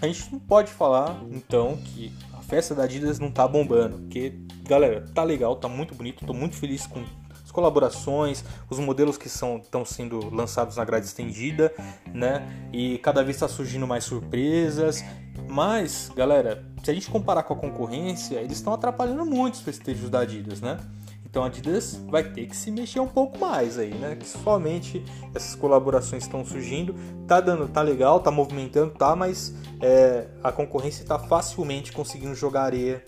A 0.00 0.06
gente 0.06 0.32
não 0.32 0.40
pode 0.40 0.72
falar, 0.72 1.22
então, 1.30 1.76
que 1.76 2.12
a 2.32 2.42
festa 2.42 2.74
da 2.74 2.84
Adidas 2.84 3.20
não 3.20 3.30
tá 3.30 3.46
bombando, 3.46 3.98
porque, 3.98 4.32
galera, 4.64 5.06
tá 5.14 5.22
legal, 5.22 5.54
tá 5.54 5.68
muito 5.68 5.94
bonito, 5.94 6.26
tô 6.26 6.34
muito 6.34 6.56
feliz 6.56 6.86
com 6.86 7.04
colaborações, 7.52 8.44
os 8.68 8.78
modelos 8.78 9.16
que 9.16 9.28
estão 9.28 9.84
sendo 9.84 10.34
lançados 10.34 10.76
na 10.76 10.84
grade 10.84 11.06
estendida, 11.06 11.72
né? 12.12 12.68
E 12.72 12.98
cada 12.98 13.22
vez 13.22 13.36
está 13.36 13.46
surgindo 13.46 13.86
mais 13.86 14.04
surpresas. 14.04 15.04
Mas, 15.48 16.10
galera, 16.14 16.64
se 16.82 16.90
a 16.90 16.94
gente 16.94 17.10
comparar 17.10 17.42
com 17.42 17.54
a 17.54 17.56
concorrência, 17.56 18.36
eles 18.36 18.58
estão 18.58 18.72
atrapalhando 18.72 19.24
muito 19.24 19.54
os 19.54 19.60
festejos 19.60 20.10
da 20.10 20.20
Adidas, 20.20 20.60
né? 20.60 20.78
Então 21.24 21.42
a 21.42 21.46
Adidas 21.46 21.96
vai 22.08 22.22
ter 22.24 22.46
que 22.46 22.54
se 22.54 22.70
mexer 22.70 23.00
um 23.00 23.08
pouco 23.08 23.38
mais 23.38 23.78
aí, 23.78 23.94
né? 23.94 24.16
Que 24.16 24.28
somente 24.28 25.02
essas 25.34 25.54
colaborações 25.54 26.24
estão 26.24 26.44
surgindo, 26.44 26.94
tá 27.26 27.40
dando, 27.40 27.66
tá 27.68 27.80
legal, 27.80 28.20
tá 28.20 28.30
movimentando, 28.30 28.92
tá, 28.92 29.16
mas 29.16 29.54
é, 29.80 30.26
a 30.42 30.52
concorrência 30.52 31.02
está 31.02 31.18
facilmente 31.18 31.90
conseguindo 31.90 32.34
jogar 32.34 32.64
areia 32.64 33.02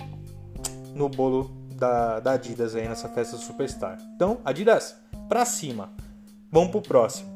no 0.95 1.07
bolo 1.09 1.64
da, 1.75 2.21
da 2.21 2.33
Adidas 2.33 2.75
aí 2.75 2.89
nessa 2.89 3.09
festa 3.09 3.37
Superstar. 3.37 3.99
Então, 4.15 4.41
Adidas, 4.45 4.97
pra 5.29 5.45
cima. 5.45 5.93
Vamos 6.51 6.71
pro 6.71 6.81
próximo. 6.83 7.35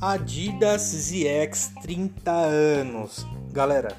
Adidas 0.00 0.82
ZX 0.82 1.72
30 1.82 2.30
anos. 2.30 3.26
Galera, 3.50 3.96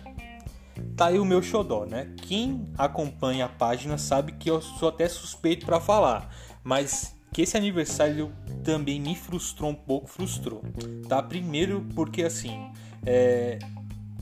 tá 0.95 1.07
aí 1.07 1.19
o 1.19 1.25
meu 1.25 1.41
xodó, 1.41 1.85
né? 1.85 2.13
Quem 2.21 2.65
acompanha 2.77 3.45
a 3.45 3.49
página 3.49 3.97
sabe 3.97 4.31
que 4.31 4.49
eu 4.49 4.61
sou 4.61 4.89
até 4.89 5.09
suspeito 5.09 5.65
para 5.65 5.81
falar, 5.81 6.33
mas 6.63 7.16
que 7.31 7.41
esse 7.41 7.57
aniversário 7.57 8.31
também 8.63 8.99
me 8.99 9.15
frustrou 9.15 9.71
um 9.71 9.75
pouco, 9.75 10.07
frustrou, 10.07 10.63
tá? 11.07 11.21
Primeiro 11.21 11.85
porque 11.95 12.23
assim, 12.23 12.71
é... 13.05 13.59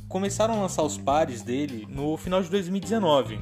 começaram 0.08 0.56
a 0.56 0.62
lançar 0.62 0.84
os 0.84 0.98
pares 0.98 1.41
dele 1.41 1.88
no 1.89 2.18
final 2.18 2.41
de 2.41 2.50
2019, 2.50 3.39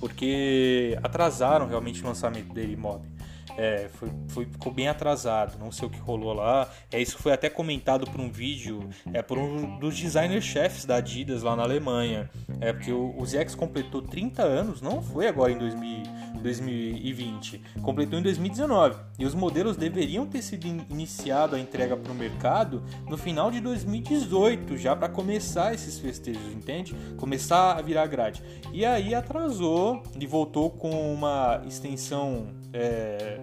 porque 0.00 0.98
atrasaram 1.02 1.66
realmente 1.66 2.02
o 2.02 2.06
lançamento 2.06 2.52
dele, 2.52 2.76
mob. 2.76 3.13
É, 3.56 3.88
foi, 3.94 4.10
foi, 4.28 4.44
ficou 4.46 4.72
bem 4.72 4.88
atrasado, 4.88 5.58
não 5.58 5.70
sei 5.70 5.86
o 5.86 5.90
que 5.90 5.98
rolou 5.98 6.32
lá. 6.32 6.68
É, 6.90 7.00
isso 7.00 7.18
foi 7.18 7.32
até 7.32 7.48
comentado 7.48 8.10
por 8.10 8.20
um 8.20 8.30
vídeo 8.30 8.88
é, 9.12 9.22
por 9.22 9.38
um 9.38 9.78
dos 9.78 9.98
designers-chefes 9.98 10.84
da 10.84 10.96
Adidas 10.96 11.42
lá 11.42 11.54
na 11.54 11.62
Alemanha. 11.62 12.30
É, 12.60 12.72
porque 12.72 12.92
o, 12.92 13.14
o 13.16 13.24
ZX 13.24 13.54
completou 13.54 14.02
30 14.02 14.42
anos, 14.42 14.80
não 14.80 15.02
foi 15.02 15.28
agora 15.28 15.52
em 15.52 15.58
2000, 15.58 16.02
2020, 16.44 17.62
completou 17.82 18.18
em 18.18 18.22
2019. 18.22 18.96
E 19.18 19.24
os 19.24 19.34
modelos 19.34 19.76
deveriam 19.76 20.26
ter 20.26 20.42
sido 20.42 20.66
iniciado 20.66 21.56
a 21.56 21.58
entrega 21.58 21.96
para 21.96 22.12
o 22.12 22.14
mercado 22.14 22.82
no 23.08 23.16
final 23.16 23.50
de 23.50 23.60
2018, 23.60 24.76
já 24.76 24.94
para 24.94 25.08
começar 25.08 25.72
esses 25.72 25.98
festejos, 25.98 26.52
entende? 26.52 26.94
Começar 27.16 27.78
a 27.78 27.82
virar 27.82 28.06
grade. 28.06 28.42
E 28.72 28.84
aí 28.84 29.14
atrasou 29.14 30.02
e 30.18 30.26
voltou 30.26 30.70
com 30.70 31.14
uma 31.14 31.62
extensão 31.66 32.48
é, 32.74 33.40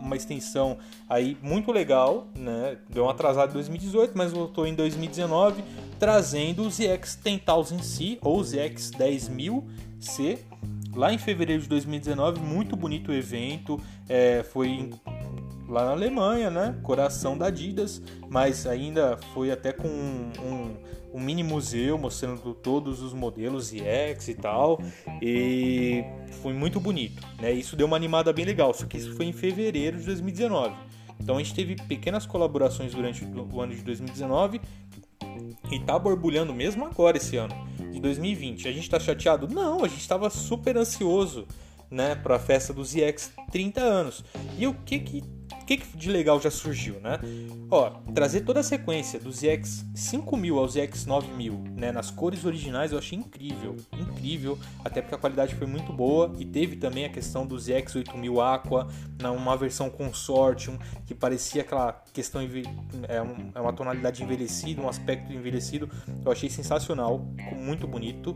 uma 0.00 0.16
extensão 0.16 0.76
aí 1.08 1.38
muito 1.40 1.70
legal, 1.70 2.26
né? 2.36 2.76
Deu 2.90 3.04
um 3.04 3.08
atrasado 3.08 3.50
em 3.50 3.54
2018, 3.54 4.12
mas 4.16 4.32
voltou 4.32 4.66
em 4.66 4.74
2019, 4.74 5.62
trazendo 6.00 6.64
o 6.64 6.70
ZX 6.70 7.18
10000C 7.24 8.18
ou 8.20 8.42
ZX 8.42 8.90
10000C. 8.90 10.38
Lá 10.94 11.12
em 11.12 11.18
fevereiro 11.18 11.62
de 11.62 11.68
2019, 11.68 12.40
muito 12.40 12.74
bonito 12.74 13.12
o 13.12 13.14
evento, 13.14 13.80
é, 14.08 14.42
foi 14.42 14.90
lá 15.68 15.84
na 15.84 15.90
Alemanha, 15.92 16.50
né? 16.50 16.76
Coração 16.82 17.38
da 17.38 17.46
Adidas, 17.46 18.02
mas 18.28 18.66
ainda 18.66 19.16
foi 19.32 19.52
até 19.52 19.70
com 19.72 19.86
um, 19.86 20.32
um 20.42 20.76
um 21.12 21.20
mini 21.20 21.42
museu 21.42 21.96
mostrando 21.98 22.54
todos 22.54 23.02
os 23.02 23.12
modelos 23.12 23.72
EX 23.72 24.28
e 24.28 24.34
tal. 24.34 24.80
E 25.22 26.04
foi 26.42 26.52
muito 26.52 26.80
bonito, 26.80 27.22
né? 27.40 27.52
Isso 27.52 27.76
deu 27.76 27.86
uma 27.86 27.96
animada 27.96 28.32
bem 28.32 28.44
legal, 28.44 28.72
só 28.74 28.86
que 28.86 28.96
isso 28.96 29.14
foi 29.14 29.26
em 29.26 29.32
fevereiro 29.32 29.98
de 29.98 30.04
2019. 30.04 30.74
Então 31.20 31.36
a 31.36 31.38
gente 31.38 31.54
teve 31.54 31.76
pequenas 31.76 32.26
colaborações 32.26 32.94
durante 32.94 33.24
o 33.24 33.60
ano 33.60 33.74
de 33.74 33.82
2019 33.82 34.60
e 35.70 35.80
tá 35.80 35.98
borbulhando 35.98 36.54
mesmo 36.54 36.84
agora 36.84 37.16
esse 37.16 37.36
ano 37.36 37.54
de 37.90 38.00
2020. 38.00 38.68
A 38.68 38.72
gente 38.72 38.88
tá 38.88 39.00
chateado? 39.00 39.48
Não, 39.48 39.84
a 39.84 39.88
gente 39.88 40.00
estava 40.00 40.30
super 40.30 40.76
ansioso, 40.76 41.46
né, 41.90 42.14
para 42.14 42.36
a 42.36 42.38
festa 42.38 42.72
dos 42.72 42.94
EX 42.94 43.32
30 43.50 43.80
anos. 43.80 44.24
E 44.56 44.66
o 44.66 44.74
que 44.74 44.98
que 45.00 45.37
que 45.76 45.96
de 45.96 46.10
legal 46.10 46.40
já 46.40 46.50
surgiu, 46.50 47.00
né? 47.00 47.18
Ó, 47.70 47.90
trazer 48.14 48.40
toda 48.40 48.60
a 48.60 48.62
sequência 48.62 49.18
do 49.18 49.30
ZX 49.30 49.84
5000 49.94 50.58
ao 50.58 50.68
ZX 50.68 51.06
9000, 51.06 51.64
né, 51.76 51.92
nas 51.92 52.10
cores 52.10 52.44
originais 52.44 52.92
eu 52.92 52.98
achei 52.98 53.18
incrível, 53.18 53.76
incrível, 53.92 54.58
até 54.84 55.02
porque 55.02 55.14
a 55.14 55.18
qualidade 55.18 55.54
foi 55.54 55.66
muito 55.66 55.92
boa 55.92 56.32
e 56.38 56.44
teve 56.44 56.76
também 56.76 57.04
a 57.04 57.08
questão 57.08 57.46
do 57.46 57.58
ZX 57.58 57.96
8000 57.96 58.40
Aqua, 58.40 58.88
numa 59.20 59.56
versão 59.56 59.90
Consortium, 59.90 60.78
que 61.06 61.14
parecia 61.14 61.62
aquela 61.62 61.92
questão 62.12 62.40
é, 62.40 63.16
é 63.54 63.60
uma 63.60 63.72
tonalidade 63.72 64.22
envelhecida, 64.22 64.80
um 64.80 64.88
aspecto 64.88 65.32
envelhecido, 65.32 65.90
eu 66.24 66.32
achei 66.32 66.48
sensacional, 66.48 67.18
muito 67.56 67.86
bonito. 67.86 68.32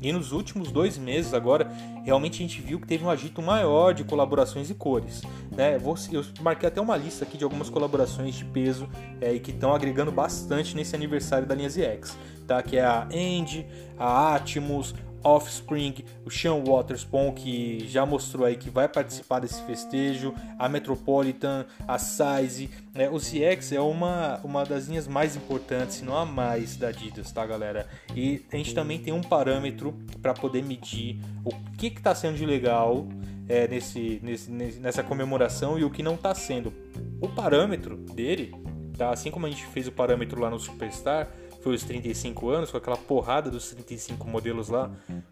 E 0.00 0.12
nos 0.12 0.32
últimos 0.32 0.70
dois 0.70 0.98
meses 0.98 1.32
agora, 1.32 1.70
realmente 2.04 2.34
a 2.34 2.46
gente 2.46 2.60
viu 2.60 2.78
que 2.78 2.86
teve 2.86 3.04
um 3.04 3.10
agito 3.10 3.40
maior 3.40 3.94
de 3.94 4.04
colaborações 4.04 4.68
e 4.68 4.74
cores. 4.74 5.22
Né? 5.50 5.76
Eu 6.12 6.24
marquei 6.42 6.68
até 6.68 6.80
uma 6.80 6.96
lista 6.96 7.24
aqui 7.24 7.38
de 7.38 7.44
algumas 7.44 7.70
colaborações 7.70 8.34
de 8.34 8.44
peso 8.44 8.88
é, 9.20 9.32
e 9.32 9.40
que 9.40 9.50
estão 9.50 9.74
agregando 9.74 10.12
bastante 10.12 10.76
nesse 10.76 10.94
aniversário 10.94 11.46
da 11.46 11.54
linha 11.54 11.70
ZX. 11.70 12.16
Tá? 12.46 12.62
Que 12.62 12.76
é 12.76 12.84
a 12.84 13.08
End, 13.10 13.66
a 13.98 14.34
Atmos, 14.34 14.94
Offspring, 15.24 16.04
o 16.24 16.30
Sean 16.30 16.62
Waterspoon, 16.62 17.32
que 17.32 17.86
já 17.88 18.04
mostrou 18.04 18.46
aí 18.46 18.56
que 18.56 18.70
vai 18.70 18.86
participar 18.86 19.40
desse 19.40 19.62
festejo, 19.62 20.34
a 20.58 20.68
Metropolitan, 20.68 21.66
a 21.88 21.98
Size, 21.98 22.70
né? 22.94 23.08
O 23.08 23.18
ZX 23.18 23.72
é 23.72 23.80
uma, 23.80 24.40
uma 24.44 24.64
das 24.64 24.86
linhas 24.86 25.08
mais 25.08 25.34
importantes, 25.34 25.96
se 25.96 26.04
não 26.04 26.16
a 26.16 26.24
mais 26.24 26.76
da 26.76 26.88
Adidas, 26.88 27.32
tá 27.32 27.44
galera? 27.46 27.88
E 28.14 28.44
a 28.52 28.56
gente 28.56 28.74
também 28.74 28.98
tem 28.98 29.12
um 29.12 29.22
parâmetro 29.22 29.94
para 30.20 30.34
poder 30.34 30.62
medir 30.62 31.18
o 31.44 31.50
que 31.76 31.86
está 31.86 32.14
sendo 32.14 32.36
de 32.36 32.46
legal 32.46 33.06
é, 33.48 33.66
nesse, 33.68 34.20
nesse, 34.22 34.50
nessa 34.50 35.02
comemoração 35.02 35.78
e 35.78 35.84
o 35.84 35.90
que 35.90 36.02
não 36.02 36.14
está 36.14 36.34
sendo. 36.34 36.72
O 37.20 37.28
parâmetro 37.28 37.96
dele, 37.96 38.54
tá? 38.96 39.10
assim 39.10 39.30
como 39.30 39.46
a 39.46 39.50
gente 39.50 39.64
fez 39.66 39.86
o 39.88 39.92
parâmetro 39.92 40.40
lá 40.40 40.50
no 40.50 40.58
Superstar, 40.58 41.28
foi 41.64 41.74
os 41.74 41.82
35 41.82 42.50
anos, 42.50 42.70
com 42.70 42.76
aquela 42.76 42.96
porrada 42.96 43.50
dos 43.50 43.70
35 43.70 44.28
modelos 44.28 44.68
lá, 44.68 44.90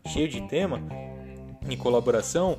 cheio 0.08 0.26
de 0.26 0.40
tema, 0.48 0.80
em 1.68 1.76
colaboração, 1.76 2.58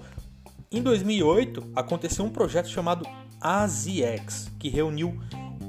Em 0.71 0.81
2008, 0.81 1.71
aconteceu 1.75 2.25
um 2.25 2.31
projeto 2.31 2.67
chamado 2.67 3.05
AZX, 3.39 4.51
que 4.59 4.69
reuniu 4.69 5.19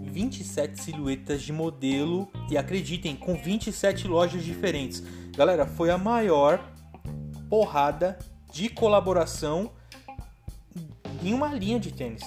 27 0.02 0.80
silhuetas 0.80 1.42
de 1.42 1.52
modelo 1.52 2.26
e 2.50 2.56
acreditem, 2.56 3.14
com 3.14 3.36
27 3.36 4.08
lojas 4.08 4.42
diferentes. 4.42 5.02
Galera, 5.36 5.66
foi 5.66 5.90
a 5.90 5.98
maior 5.98 6.72
porrada 7.50 8.18
de 8.50 8.70
colaboração 8.70 9.72
em 11.22 11.34
uma 11.34 11.48
linha 11.48 11.78
de 11.78 11.92
tênis. 11.92 12.24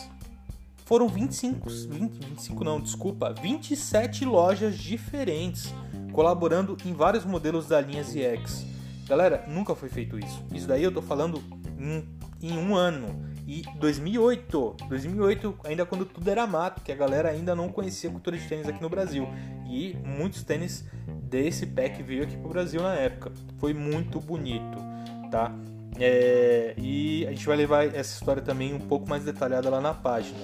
Foram 0.88 1.10
25, 1.10 1.69
20, 1.69 2.26
25 2.30 2.63
não, 2.63 2.80
desculpa, 2.80 3.36
27 3.41 4.23
lojas 4.23 4.78
diferentes 4.78 5.73
colaborando 6.13 6.78
em 6.86 6.93
vários 6.93 7.26
modelos 7.26 7.67
da 7.67 7.82
linha 7.82 8.02
ZX. 8.02 8.65
Galera, 9.06 9.43
nunca 9.50 9.76
foi 9.76 9.89
feito 9.89 10.17
isso. 10.17 10.41
Isso 10.54 10.65
daí 10.65 10.82
eu 10.82 10.91
tô 10.91 11.02
falando 11.02 11.43
em, 11.78 12.08
em 12.41 12.58
um 12.58 12.73
ano. 12.73 13.21
E 13.45 13.63
2008, 13.78 14.78
2008, 14.88 15.60
ainda 15.65 15.86
quando 15.86 16.06
tudo 16.06 16.30
era 16.30 16.47
mato, 16.47 16.82
que 16.82 16.91
a 16.93 16.95
galera 16.95 17.32
ainda 17.32 17.54
não 17.54 17.67
conhecia 17.67 18.10
a 18.10 18.13
cultura 18.13 18.38
de 18.38 18.47
tênis 18.47 18.65
aqui 18.65 18.82
no 18.82 18.89
Brasil. 18.89 19.28
E 19.69 19.93
muitos 20.06 20.41
tênis 20.43 20.86
desse 21.21 21.65
pack 21.65 22.02
veio 22.02 22.23
aqui 22.23 22.38
pro 22.38 22.47
Brasil 22.47 22.82
na 22.82 22.95
época. 22.95 23.34
Foi 23.58 23.73
muito 23.73 24.21
bonito, 24.21 24.78
tá? 25.30 25.54
É, 26.00 26.73
e 26.78 27.28
a 27.28 27.32
gente 27.32 27.45
vai 27.45 27.58
levar 27.58 27.86
essa 27.88 28.13
história 28.13 28.41
também 28.41 28.73
um 28.73 28.80
pouco 28.80 29.10
mais 29.10 29.26
detalhada 29.26 29.69
lá 29.69 29.82
na 29.82 29.93
página. 29.93 30.39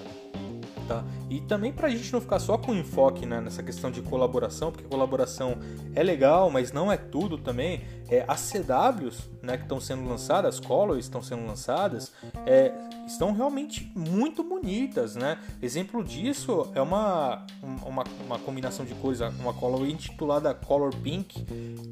Tá? 0.87 1.03
E 1.29 1.39
também 1.41 1.71
para 1.71 1.87
a 1.87 1.89
gente 1.89 2.11
não 2.11 2.19
ficar 2.19 2.39
só 2.39 2.57
com 2.57 2.73
enfoque 2.73 3.25
né, 3.25 3.39
nessa 3.39 3.63
questão 3.63 3.89
de 3.89 4.01
colaboração, 4.01 4.71
porque 4.71 4.85
colaboração 4.87 5.57
é 5.95 6.03
legal, 6.03 6.49
mas 6.49 6.71
não 6.71 6.91
é 6.91 6.97
tudo 6.97 7.37
também. 7.37 7.81
É, 8.09 8.25
as 8.27 8.41
CWs 8.41 9.29
né, 9.41 9.57
que 9.57 9.63
estão 9.63 9.79
sendo 9.79 10.07
lançadas, 10.07 10.55
as 10.55 10.59
Colors 10.59 11.05
estão 11.05 11.21
sendo 11.21 11.45
lançadas, 11.45 12.11
é, 12.45 12.71
estão 13.07 13.33
realmente 13.33 13.91
muito 13.95 14.43
bonitas. 14.43 15.15
Né? 15.15 15.37
Exemplo 15.61 16.03
disso 16.03 16.69
é 16.75 16.81
uma, 16.81 17.45
uma, 17.61 18.03
uma 18.25 18.39
combinação 18.39 18.85
de 18.85 18.93
cores, 18.95 19.21
uma 19.21 19.53
Color 19.53 19.87
intitulada 19.87 20.53
Color 20.53 20.95
Pink, 20.97 21.45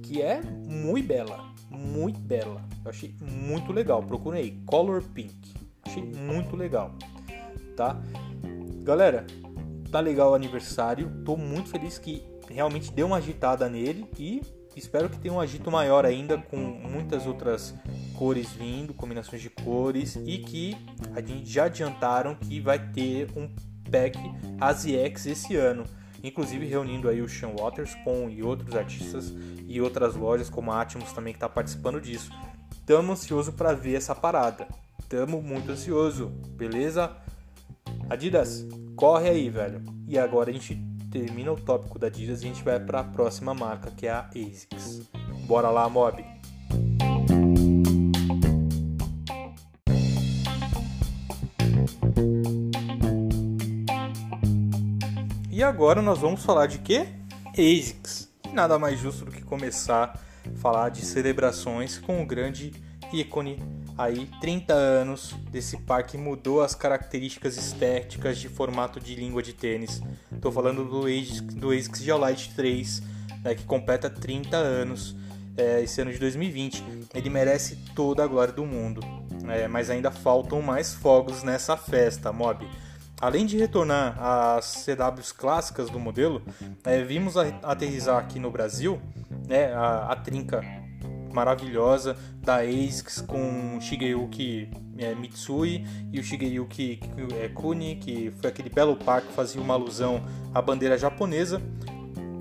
que 0.03 0.21
é 0.21 0.41
muito 0.41 1.07
bela, 1.07 1.45
muito 1.69 2.19
bela. 2.19 2.61
Eu 2.83 2.89
achei 2.89 3.15
muito 3.21 3.71
legal. 3.71 4.03
Procurei 4.03 4.59
Color 4.65 5.01
Pink, 5.01 5.53
achei 5.85 6.03
muito 6.03 6.55
legal. 6.55 6.91
Tá? 7.75 7.97
Galera, 8.83 9.27
tá 9.91 9.99
legal 9.99 10.31
o 10.31 10.35
aniversário. 10.35 11.11
Tô 11.23 11.37
muito 11.37 11.69
feliz 11.69 11.99
que 11.99 12.23
realmente 12.49 12.91
deu 12.91 13.05
uma 13.05 13.17
agitada 13.17 13.69
nele 13.69 14.07
e 14.17 14.41
espero 14.75 15.07
que 15.07 15.19
tenha 15.19 15.33
um 15.33 15.39
agito 15.39 15.69
maior 15.69 16.03
ainda 16.03 16.37
com 16.37 16.57
muitas 16.57 17.27
outras 17.27 17.75
cores 18.17 18.51
vindo, 18.51 18.93
combinações 18.93 19.41
de 19.41 19.49
cores 19.51 20.15
e 20.25 20.39
que 20.39 20.75
a 21.15 21.21
gente 21.21 21.45
já 21.49 21.65
adiantaram 21.65 22.33
que 22.35 22.59
vai 22.59 22.79
ter 22.91 23.29
um 23.35 23.47
pack 23.89 24.17
ASIEX 24.59 25.27
esse 25.27 25.55
ano, 25.55 25.83
inclusive 26.23 26.65
reunindo 26.65 27.07
aí 27.07 27.21
o 27.21 27.29
Sean 27.29 27.49
Waterspoon 27.49 28.29
e 28.29 28.41
outros 28.41 28.75
artistas 28.75 29.31
e 29.67 29.79
outras 29.79 30.15
lojas 30.15 30.49
como 30.49 30.71
a 30.71 30.81
Atmos 30.81 31.11
também 31.13 31.33
que 31.33 31.37
está 31.37 31.49
participando 31.49 32.01
disso. 32.01 32.31
Tamo 32.85 33.11
ansioso 33.11 33.53
para 33.53 33.73
ver 33.73 33.95
essa 33.95 34.15
parada. 34.15 34.67
Tamo 35.07 35.41
muito 35.41 35.71
ansioso, 35.71 36.27
beleza? 36.55 37.15
Adidas, 38.11 38.67
corre 38.93 39.29
aí, 39.29 39.49
velho. 39.49 39.81
E 40.05 40.19
agora 40.19 40.49
a 40.49 40.53
gente 40.53 40.75
termina 41.09 41.49
o 41.49 41.55
tópico 41.55 41.97
da 41.97 42.07
Adidas 42.07 42.41
e 42.41 42.43
a 42.43 42.47
gente 42.49 42.61
vai 42.61 42.77
para 42.77 42.99
a 42.99 43.03
próxima 43.05 43.53
marca, 43.53 43.89
que 43.89 44.05
é 44.05 44.11
a 44.11 44.29
ASICS. 44.35 45.09
Bora 45.47 45.69
lá, 45.69 45.87
mob. 45.87 46.21
E 55.49 55.63
agora 55.63 56.01
nós 56.01 56.19
vamos 56.19 56.43
falar 56.43 56.65
de 56.65 56.79
quê? 56.79 57.07
ASICS. 57.53 58.29
Nada 58.51 58.77
mais 58.77 58.99
justo 58.99 59.23
do 59.23 59.31
que 59.31 59.41
começar 59.41 60.19
a 60.45 60.57
falar 60.57 60.89
de 60.89 61.05
celebrações 61.05 61.97
com 61.97 62.21
o 62.21 62.25
grande 62.25 62.73
ícone 63.13 63.57
aí 64.01 64.27
30 64.39 64.73
anos 64.73 65.35
desse 65.51 65.77
par 65.77 66.03
que 66.03 66.17
mudou 66.17 66.61
as 66.61 66.73
características 66.73 67.57
estéticas 67.57 68.37
de 68.37 68.49
formato 68.49 68.99
de 68.99 69.15
língua 69.15 69.43
de 69.43 69.53
tênis. 69.53 70.01
Estou 70.31 70.51
falando 70.51 70.83
do 70.85 71.05
ASICS, 71.05 71.41
do 71.55 71.71
ASICS 71.71 72.01
Geolite 72.01 72.53
3, 72.55 73.03
né, 73.43 73.55
que 73.55 73.63
completa 73.63 74.09
30 74.09 74.57
anos 74.57 75.15
é, 75.55 75.81
esse 75.81 76.01
ano 76.01 76.11
de 76.11 76.19
2020. 76.19 76.83
Ele 77.13 77.29
merece 77.29 77.75
toda 77.95 78.23
a 78.23 78.27
glória 78.27 78.53
do 78.53 78.65
mundo, 78.65 79.01
é, 79.47 79.67
mas 79.67 79.89
ainda 79.89 80.09
faltam 80.09 80.61
mais 80.61 80.93
fogos 80.93 81.43
nessa 81.43 81.77
festa, 81.77 82.31
mob. 82.31 82.67
Além 83.19 83.45
de 83.45 83.55
retornar 83.55 84.17
às 84.19 84.65
CWs 84.65 85.31
clássicas 85.31 85.91
do 85.91 85.99
modelo, 85.99 86.41
é, 86.83 87.03
vimos 87.03 87.37
aterrizar 87.37 88.17
aqui 88.17 88.39
no 88.39 88.49
Brasil 88.49 88.99
né, 89.47 89.71
a, 89.73 90.11
a 90.11 90.15
trinca 90.15 90.80
maravilhosa 91.33 92.17
da 92.39 92.57
ASICS 92.57 93.21
com 93.21 93.79
Shigeyuki 93.79 94.69
é, 94.97 95.15
Mitsui 95.15 95.85
e 96.11 96.19
o 96.19 96.23
Shigeyuki 96.23 96.99
é, 97.41 97.47
Kuni, 97.49 97.95
que 97.95 98.31
foi 98.39 98.49
aquele 98.49 98.69
belo 98.69 98.95
par 98.95 99.21
que 99.21 99.33
fazia 99.33 99.61
uma 99.61 99.73
alusão 99.73 100.21
à 100.53 100.61
bandeira 100.61 100.97
japonesa. 100.97 101.61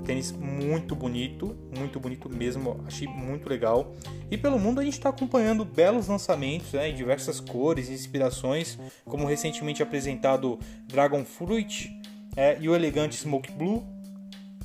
Tênis 0.05 0.31
muito 0.31 0.95
bonito, 0.95 1.55
muito 1.77 1.99
bonito 1.99 2.27
mesmo, 2.27 2.83
achei 2.87 3.07
muito 3.07 3.47
legal. 3.47 3.93
E 4.29 4.37
pelo 4.37 4.57
mundo 4.57 4.79
a 4.79 4.83
gente 4.83 4.93
está 4.93 5.09
acompanhando 5.09 5.63
belos 5.63 6.07
lançamentos 6.07 6.73
né, 6.73 6.89
em 6.89 6.95
diversas 6.95 7.39
cores 7.39 7.89
e 7.89 7.93
inspirações, 7.93 8.79
como 9.05 9.27
recentemente 9.27 9.83
apresentado 9.83 10.59
Dragon 10.87 11.23
Fruit 11.23 11.91
é, 12.35 12.57
e 12.59 12.67
o 12.67 12.75
elegante 12.75 13.15
Smoke 13.15 13.51
Blue, 13.51 13.83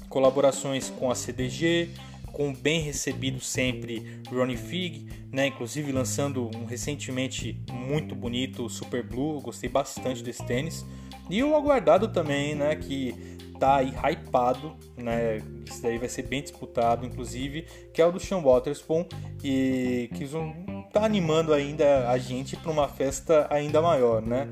colaborações 0.09 0.89
com 0.89 1.11
a 1.11 1.15
CDG, 1.15 1.91
com 2.37 2.53
bem 2.53 2.83
recebido 2.83 3.41
sempre 3.41 4.21
Ronnie 4.31 4.59
Fig, 4.59 5.07
né? 5.33 5.47
Inclusive 5.47 5.91
lançando 5.91 6.51
um 6.55 6.67
recentemente 6.67 7.59
muito 7.73 8.15
bonito 8.15 8.69
Super 8.69 9.03
Blue, 9.03 9.41
gostei 9.41 9.71
bastante 9.71 10.23
desse 10.23 10.45
tênis. 10.45 10.85
E 11.31 11.43
o 11.43 11.57
aguardado 11.57 12.09
também, 12.09 12.55
né? 12.55 12.77
Que 12.77 13.39
tá 13.59 13.77
aí 13.77 13.89
hypado, 13.89 14.77
né? 14.99 15.39
Isso 15.65 15.81
daí 15.81 15.97
vai 15.97 16.11
ser 16.11 16.25
bem 16.25 16.43
disputado, 16.43 17.07
inclusive, 17.07 17.63
que 17.95 18.03
é 18.03 18.05
o 18.05 18.13
do 18.13 18.21
Sean 18.21 18.43
Waterspoon 18.43 19.07
e 19.43 20.11
que 20.15 20.29
tá 20.93 21.07
animando 21.07 21.55
ainda 21.55 22.11
a 22.11 22.19
gente 22.19 22.55
para 22.55 22.71
uma 22.71 22.87
festa 22.87 23.47
ainda 23.49 23.81
maior, 23.81 24.21
né? 24.21 24.47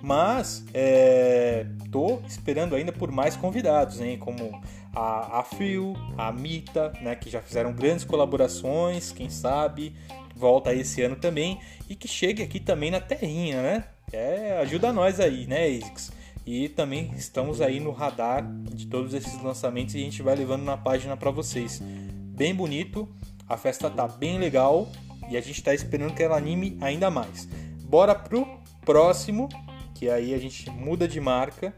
Mas 0.00 0.64
é, 0.72 1.66
tô 1.90 2.20
esperando 2.28 2.76
ainda 2.76 2.92
por 2.92 3.10
mais 3.10 3.34
convidados, 3.34 4.00
hein? 4.00 4.18
Como 4.18 4.60
a, 4.94 5.40
a 5.40 5.42
Phil, 5.42 5.94
a 6.16 6.32
Mita, 6.32 6.92
né, 7.00 7.14
que 7.14 7.28
já 7.28 7.40
fizeram 7.40 7.72
grandes 7.72 8.04
colaborações, 8.04 9.12
quem 9.12 9.28
sabe 9.28 9.94
volta 10.34 10.74
esse 10.74 11.00
ano 11.02 11.16
também 11.16 11.60
e 11.88 11.94
que 11.94 12.08
chegue 12.08 12.42
aqui 12.42 12.58
também 12.58 12.90
na 12.90 13.00
terrinha, 13.00 13.62
né? 13.62 13.84
É, 14.12 14.58
ajuda 14.58 14.92
nós 14.92 15.20
aí, 15.20 15.46
né, 15.46 15.66
ASICS? 15.66 16.12
E 16.46 16.68
também 16.68 17.10
estamos 17.16 17.60
aí 17.60 17.80
no 17.80 17.90
radar 17.90 18.46
de 18.74 18.86
todos 18.86 19.14
esses 19.14 19.40
lançamentos 19.42 19.94
e 19.94 19.98
a 19.98 20.00
gente 20.02 20.22
vai 20.22 20.34
levando 20.34 20.62
na 20.62 20.76
página 20.76 21.16
para 21.16 21.30
vocês. 21.30 21.80
Bem 21.80 22.54
bonito, 22.54 23.08
a 23.48 23.56
festa 23.56 23.88
tá 23.88 24.06
bem 24.06 24.38
legal 24.38 24.88
e 25.30 25.36
a 25.36 25.40
gente 25.40 25.58
está 25.58 25.72
esperando 25.72 26.14
que 26.14 26.22
ela 26.22 26.36
anime 26.36 26.76
ainda 26.80 27.10
mais. 27.10 27.46
Bora 27.84 28.14
pro 28.14 28.46
próximo, 28.84 29.48
que 29.94 30.10
aí 30.10 30.34
a 30.34 30.38
gente 30.38 30.68
muda 30.70 31.08
de 31.08 31.20
marca 31.20 31.74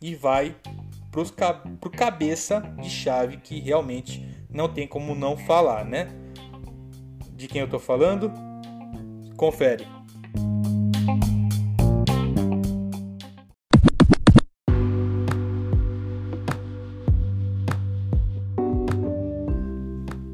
e 0.00 0.14
vai 0.14 0.54
pros, 1.14 1.32
pro 1.80 1.90
cabeça 1.90 2.60
de 2.80 2.90
chave 2.90 3.36
que 3.36 3.60
realmente 3.60 4.28
não 4.50 4.68
tem 4.68 4.84
como 4.84 5.14
não 5.14 5.36
falar, 5.36 5.84
né? 5.84 6.08
De 7.30 7.46
quem 7.46 7.60
eu 7.60 7.70
tô 7.70 7.78
falando? 7.78 8.32
Confere. 9.36 9.86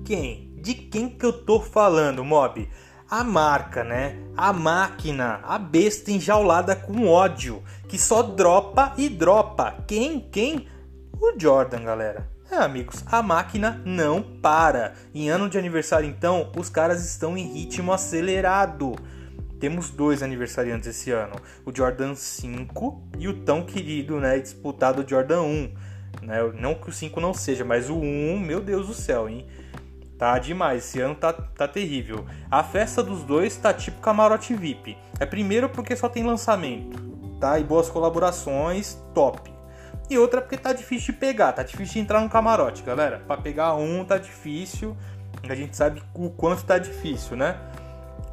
Quem? 0.07 0.55
De 0.63 0.73
quem 0.73 1.11
que 1.11 1.27
eu 1.27 1.45
tô 1.45 1.61
falando, 1.61 2.25
mob? 2.25 2.67
A 3.11 3.25
marca, 3.25 3.83
né? 3.83 4.17
A 4.37 4.53
máquina, 4.53 5.41
a 5.43 5.59
besta 5.59 6.13
enjaulada 6.13 6.77
com 6.77 7.09
ódio, 7.09 7.61
que 7.89 7.99
só 7.99 8.23
dropa 8.23 8.95
e 8.97 9.09
dropa. 9.09 9.83
Quem? 9.85 10.21
Quem? 10.31 10.69
O 11.21 11.35
Jordan, 11.37 11.83
galera. 11.83 12.31
É, 12.49 12.59
amigos, 12.59 13.03
a 13.11 13.21
máquina 13.21 13.83
não 13.85 14.23
para. 14.23 14.95
Em 15.13 15.29
ano 15.29 15.51
de 15.51 15.59
aniversário, 15.59 16.09
então, 16.09 16.53
os 16.57 16.71
caras 16.71 17.05
estão 17.05 17.37
em 17.37 17.53
ritmo 17.53 17.93
acelerado. 17.93 18.95
Temos 19.59 19.91
dois 19.91 20.23
aniversariantes 20.23 20.87
esse 20.91 21.11
ano: 21.11 21.35
o 21.67 21.75
Jordan 21.75 22.15
5 22.15 23.09
e 23.19 23.27
o 23.27 23.43
tão 23.43 23.65
querido, 23.65 24.21
né, 24.21 24.39
disputado 24.39 25.05
Jordan 25.05 25.43
1. 25.43 25.75
Né? 26.23 26.37
Não 26.55 26.77
que 26.77 26.89
o 26.89 26.93
5 26.93 27.21
não 27.21 27.35
seja, 27.35 27.65
mas 27.65 27.91
o 27.91 27.97
1, 27.97 28.39
meu 28.39 28.61
Deus 28.61 28.87
do 28.87 28.95
céu, 28.95 29.29
hein? 29.29 29.49
Tá 30.21 30.39
demais, 30.39 30.85
esse 30.85 31.01
ano 31.01 31.15
tá, 31.15 31.33
tá 31.33 31.67
terrível. 31.67 32.27
A 32.51 32.63
festa 32.63 33.03
dos 33.03 33.25
dois 33.25 33.57
tá 33.57 33.73
tipo 33.73 34.03
camarote 34.03 34.55
VIP. 34.55 34.95
É 35.19 35.25
primeiro 35.25 35.67
porque 35.71 35.97
só 35.97 36.11
tem 36.11 36.23
lançamento, 36.23 37.01
tá? 37.41 37.59
E 37.59 37.65
boas 37.65 37.89
colaborações, 37.89 39.03
top. 39.15 39.51
E 40.11 40.19
outra 40.19 40.43
porque 40.43 40.59
tá 40.59 40.75
difícil 40.75 41.15
de 41.15 41.21
pegar, 41.21 41.55
tá 41.55 41.63
difícil 41.63 41.95
de 41.95 42.01
entrar 42.01 42.21
no 42.21 42.29
camarote, 42.29 42.83
galera. 42.83 43.23
Para 43.27 43.41
pegar 43.41 43.75
um 43.77 44.05
tá 44.05 44.19
difícil. 44.19 44.95
A 45.49 45.55
gente 45.55 45.75
sabe 45.75 46.03
o 46.13 46.29
quanto 46.29 46.65
tá 46.65 46.77
difícil, 46.77 47.35
né? 47.35 47.57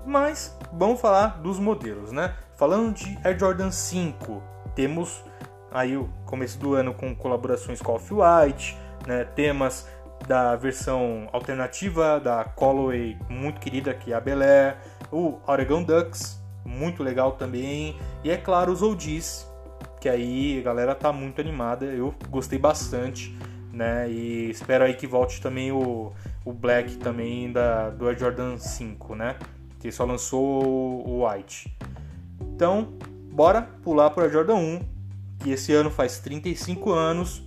Mas 0.05 0.57
vamos 0.73 0.99
falar 0.99 1.39
dos 1.41 1.57
modelos, 1.57 2.11
né? 2.11 2.35
Falando 2.57 2.95
de 2.95 3.17
Air 3.23 3.39
Jordan 3.39 3.71
5, 3.71 4.43
temos 4.75 5.23
aí 5.71 5.95
o 5.95 6.09
começo 6.25 6.59
do 6.59 6.73
ano 6.73 6.93
com 6.93 7.15
colaborações 7.15 7.81
com 7.81 7.93
Off-White, 7.93 8.77
né? 9.07 9.23
Temas 9.23 9.87
da 10.27 10.55
versão 10.55 11.27
alternativa 11.31 12.19
da 12.19 12.43
Callaway 12.43 13.17
muito 13.29 13.59
querida 13.59 13.93
que 13.93 14.11
é 14.11 14.15
a 14.15 14.19
Bel 14.19 14.41
Air, 14.41 14.77
o 15.11 15.39
Oregon 15.47 15.83
Ducks, 15.83 16.41
muito 16.65 17.03
legal 17.03 17.33
também, 17.33 17.95
e 18.23 18.29
é 18.29 18.37
claro 18.37 18.71
os 18.71 18.81
oldies, 18.81 19.49
que 20.01 20.09
aí 20.09 20.59
a 20.59 20.63
galera 20.63 20.95
tá 20.95 21.13
muito 21.13 21.39
animada, 21.39 21.85
eu 21.85 22.13
gostei 22.29 22.59
bastante, 22.59 23.35
né? 23.71 24.09
E 24.09 24.49
espero 24.49 24.83
aí 24.83 24.93
que 24.93 25.07
volte 25.07 25.41
também 25.41 25.71
o, 25.71 26.11
o 26.43 26.53
Black 26.53 26.97
também 26.97 27.51
da 27.51 27.89
do 27.89 28.07
Air 28.07 28.17
Jordan 28.17 28.57
5, 28.57 29.15
né? 29.15 29.37
Que 29.79 29.91
só 29.91 30.03
lançou 30.03 30.63
o 31.07 31.25
White. 31.25 31.73
Então, 32.41 32.93
bora 33.31 33.61
pular 33.61 34.09
para 34.09 34.25
o 34.27 34.29
Jordan 34.29 34.55
1, 34.55 34.81
que 35.39 35.51
esse 35.51 35.71
ano 35.73 35.89
faz 35.89 36.19
35 36.19 36.91
anos 36.91 37.46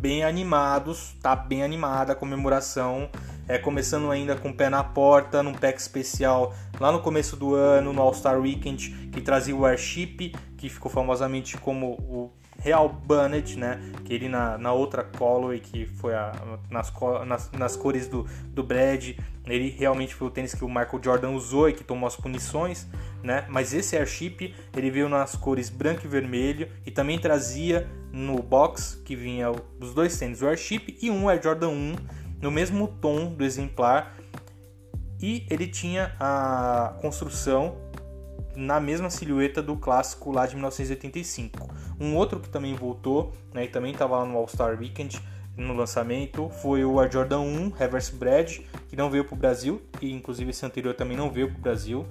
bem 0.00 0.24
animados, 0.24 1.14
tá 1.22 1.36
bem 1.36 1.62
animada 1.62 2.12
a 2.12 2.16
comemoração. 2.16 3.10
É, 3.46 3.58
começando 3.58 4.10
ainda 4.10 4.36
com 4.36 4.50
o 4.50 4.54
pé 4.54 4.70
na 4.70 4.82
porta, 4.82 5.42
num 5.42 5.52
pack 5.52 5.78
especial 5.80 6.54
lá 6.78 6.92
no 6.92 7.00
começo 7.00 7.36
do 7.36 7.54
ano, 7.54 7.92
no 7.92 8.00
All-Star 8.00 8.40
Weekend, 8.40 9.10
que 9.12 9.20
trazia 9.20 9.54
o 9.54 9.66
Airship, 9.66 10.32
que 10.56 10.68
ficou 10.68 10.90
famosamente 10.90 11.58
como 11.58 11.94
o 11.94 12.32
Real 12.60 12.88
Banned, 12.88 13.58
né? 13.58 13.80
Que 14.04 14.14
ele 14.14 14.28
na, 14.28 14.56
na 14.56 14.72
outra 14.72 15.02
colorway, 15.02 15.58
que 15.58 15.84
foi 15.84 16.14
a, 16.14 16.32
nas, 16.70 16.92
nas, 17.26 17.50
nas 17.50 17.76
cores 17.76 18.06
do, 18.06 18.24
do 18.48 18.62
Brad, 18.62 19.16
ele 19.46 19.70
realmente 19.70 20.14
foi 20.14 20.28
o 20.28 20.30
tênis 20.30 20.54
que 20.54 20.64
o 20.64 20.68
Michael 20.68 21.00
Jordan 21.02 21.30
usou 21.30 21.68
e 21.68 21.72
que 21.72 21.82
tomou 21.82 22.06
as 22.06 22.14
punições, 22.14 22.86
né? 23.22 23.46
Mas 23.48 23.74
esse 23.74 23.96
Airship, 23.96 24.54
ele 24.76 24.90
veio 24.90 25.08
nas 25.08 25.34
cores 25.34 25.68
branco 25.68 26.02
e 26.04 26.08
vermelho 26.08 26.68
e 26.86 26.90
também 26.90 27.18
trazia 27.18 27.88
no 28.12 28.42
box 28.42 29.00
que 29.04 29.14
vinha 29.14 29.50
os 29.50 29.94
dois 29.94 30.18
tênis, 30.18 30.42
o 30.42 30.46
Airship 30.46 30.98
e 31.00 31.10
um 31.10 31.28
Air 31.28 31.42
Jordan 31.42 31.68
1, 31.68 31.96
no 32.40 32.50
mesmo 32.50 32.88
tom 33.00 33.32
do 33.32 33.44
exemplar. 33.44 34.16
E 35.20 35.46
ele 35.50 35.66
tinha 35.66 36.14
a 36.18 36.94
construção 37.00 37.76
na 38.56 38.80
mesma 38.80 39.10
silhueta 39.10 39.62
do 39.62 39.76
clássico 39.76 40.32
lá 40.32 40.46
de 40.46 40.54
1985. 40.54 41.68
Um 42.00 42.16
outro 42.16 42.40
que 42.40 42.48
também 42.48 42.74
voltou, 42.74 43.32
né, 43.52 43.64
e 43.64 43.68
também 43.68 43.92
estava 43.92 44.18
lá 44.18 44.24
no 44.24 44.36
All-Star 44.36 44.78
Weekend 44.78 45.20
no 45.56 45.74
lançamento, 45.74 46.48
foi 46.48 46.84
o 46.84 46.98
Air 46.98 47.12
Jordan 47.12 47.40
1 47.40 47.70
Reverse 47.70 48.14
Bread, 48.14 48.66
que 48.88 48.96
não 48.96 49.10
veio 49.10 49.24
para 49.24 49.34
o 49.34 49.38
Brasil, 49.38 49.82
e 50.00 50.12
inclusive 50.12 50.50
esse 50.50 50.64
anterior 50.64 50.94
também 50.94 51.16
não 51.16 51.30
veio 51.30 51.48
para 51.48 51.58
o 51.58 51.60
Brasil, 51.60 52.06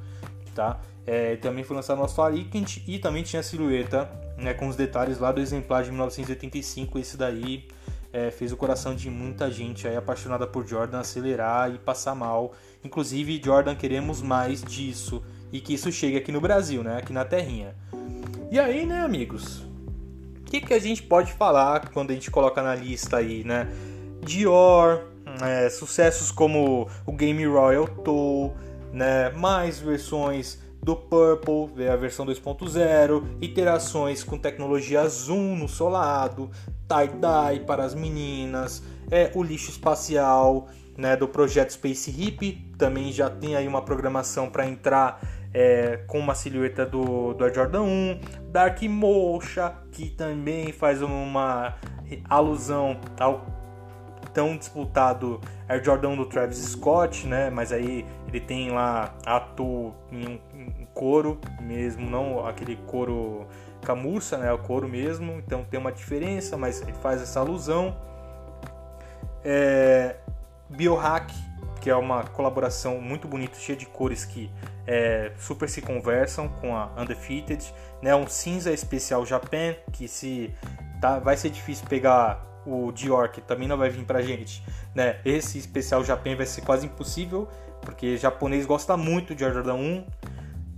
tá? 0.53 0.79
É, 1.05 1.35
também 1.37 1.63
foi 1.63 1.75
lançado 1.75 1.97
no 1.97 2.03
All-Star 2.03 2.31
Weekend 2.31 2.83
e 2.87 2.99
também 2.99 3.23
tinha 3.23 3.39
a 3.39 3.43
silhueta 3.43 4.05
né, 4.39 4.53
com 4.53 4.67
os 4.67 4.75
detalhes 4.75 5.19
lá 5.19 5.31
do 5.31 5.41
exemplar 5.41 5.83
de 5.83 5.89
1985. 5.89 6.97
Esse 6.99 7.17
daí 7.17 7.67
é, 8.11 8.31
fez 8.31 8.51
o 8.51 8.57
coração 8.57 8.95
de 8.95 9.09
muita 9.09 9.51
gente 9.51 9.87
aí 9.87 9.95
apaixonada 9.95 10.47
por 10.47 10.65
Jordan 10.67 10.99
acelerar 10.99 11.73
e 11.73 11.77
passar 11.77 12.15
mal. 12.15 12.53
Inclusive, 12.83 13.41
Jordan, 13.43 13.75
queremos 13.75 14.21
mais 14.21 14.63
disso 14.63 15.23
e 15.51 15.59
que 15.59 15.73
isso 15.73 15.91
chegue 15.91 16.17
aqui 16.17 16.31
no 16.31 16.41
Brasil, 16.41 16.83
né, 16.83 16.97
aqui 16.97 17.13
na 17.13 17.25
terrinha. 17.25 17.75
E 18.51 18.59
aí, 18.59 18.85
né, 18.85 19.01
amigos? 19.01 19.59
O 20.39 20.43
que, 20.45 20.61
que 20.61 20.73
a 20.73 20.79
gente 20.79 21.03
pode 21.03 21.33
falar 21.33 21.89
quando 21.89 22.11
a 22.11 22.13
gente 22.13 22.31
coloca 22.31 22.61
na 22.63 22.73
lista 22.73 23.17
aí, 23.17 23.43
né? 23.43 23.67
Dior, 24.25 25.03
é, 25.41 25.69
sucessos 25.69 26.31
como 26.31 26.89
o 27.05 27.13
Game 27.13 27.45
Royal 27.45 27.87
Tour, 27.87 28.53
né? 28.91 29.29
Mais 29.29 29.79
versões 29.79 30.59
do 30.81 30.95
Purple, 30.95 31.69
veio 31.75 31.91
a 31.91 31.95
versão 31.95 32.25
2.0, 32.25 33.23
iterações 33.41 34.23
com 34.23 34.37
tecnologia 34.37 35.07
zoom 35.07 35.55
no 35.55 35.67
solado, 35.67 36.49
tie-dye 36.87 37.61
para 37.61 37.83
as 37.83 37.93
meninas, 37.93 38.81
é 39.11 39.31
o 39.35 39.43
lixo 39.43 39.69
espacial, 39.69 40.67
né, 40.97 41.15
do 41.15 41.27
projeto 41.27 41.71
Space 41.71 42.09
Hip, 42.09 42.73
também 42.77 43.11
já 43.11 43.29
tem 43.29 43.55
aí 43.55 43.67
uma 43.67 43.81
programação 43.81 44.49
para 44.49 44.67
entrar 44.67 45.21
é, 45.53 45.97
com 46.07 46.19
uma 46.19 46.35
silhueta 46.35 46.85
do, 46.85 47.33
do 47.33 47.43
Air 47.43 47.53
Jordan 47.53 47.81
1, 47.81 48.19
Dark 48.51 48.81
Mocha, 48.83 49.73
que 49.91 50.09
também 50.09 50.71
faz 50.71 51.01
uma 51.01 51.75
alusão 52.29 52.99
ao 53.19 53.45
tão 54.33 54.57
disputado 54.57 55.39
Air 55.67 55.83
Jordan 55.83 56.15
do 56.15 56.25
Travis 56.25 56.57
Scott, 56.57 57.25
né? 57.27 57.49
Mas 57.49 57.71
aí 57.71 58.05
ele 58.27 58.39
tem 58.39 58.71
lá 58.71 59.15
ato 59.25 59.93
em 60.11 60.27
um 60.27 60.39
couro 60.99 61.39
mesmo, 61.61 62.09
não 62.09 62.45
aquele 62.45 62.75
couro 62.75 63.47
camurça, 63.81 64.37
né? 64.37 64.51
O 64.51 64.57
couro 64.57 64.85
mesmo, 64.85 65.31
então 65.39 65.63
tem 65.63 65.79
uma 65.79 65.93
diferença, 65.93 66.57
mas 66.57 66.81
ele 66.81 66.91
faz 66.91 67.21
essa 67.21 67.39
alusão. 67.39 67.95
É, 69.41 70.17
Biohack, 70.69 71.33
que 71.79 71.89
é 71.89 71.95
uma 71.95 72.25
colaboração 72.25 72.99
muito 72.99 73.29
bonita, 73.29 73.57
cheia 73.57 73.77
de 73.77 73.85
cores 73.85 74.25
que 74.25 74.51
é, 74.85 75.31
super 75.37 75.69
se 75.69 75.81
conversam 75.81 76.49
com 76.49 76.75
a 76.75 76.89
Undefeated, 76.97 77.73
né? 78.01 78.13
Um 78.13 78.27
cinza 78.27 78.69
especial 78.69 79.25
Japan, 79.25 79.75
que 79.93 80.05
se 80.05 80.53
tá, 80.99 81.17
vai 81.17 81.37
ser 81.37 81.49
difícil 81.49 81.87
pegar 81.87 82.45
o 82.65 82.91
Dior, 82.91 83.29
que 83.29 83.39
também 83.39 83.69
não 83.69 83.77
vai 83.77 83.89
vir 83.89 84.03
pra 84.03 84.21
gente, 84.21 84.61
né? 84.93 85.21
Esse 85.23 85.57
especial 85.59 86.03
Japan 86.03 86.35
vai 86.35 86.45
ser 86.45 86.59
quase 86.59 86.85
impossível, 86.85 87.47
porque 87.79 88.17
japonês 88.17 88.65
gosta 88.65 88.97
muito 88.97 89.33
de 89.33 89.45
Jordan 89.45 89.75
1, 89.75 90.05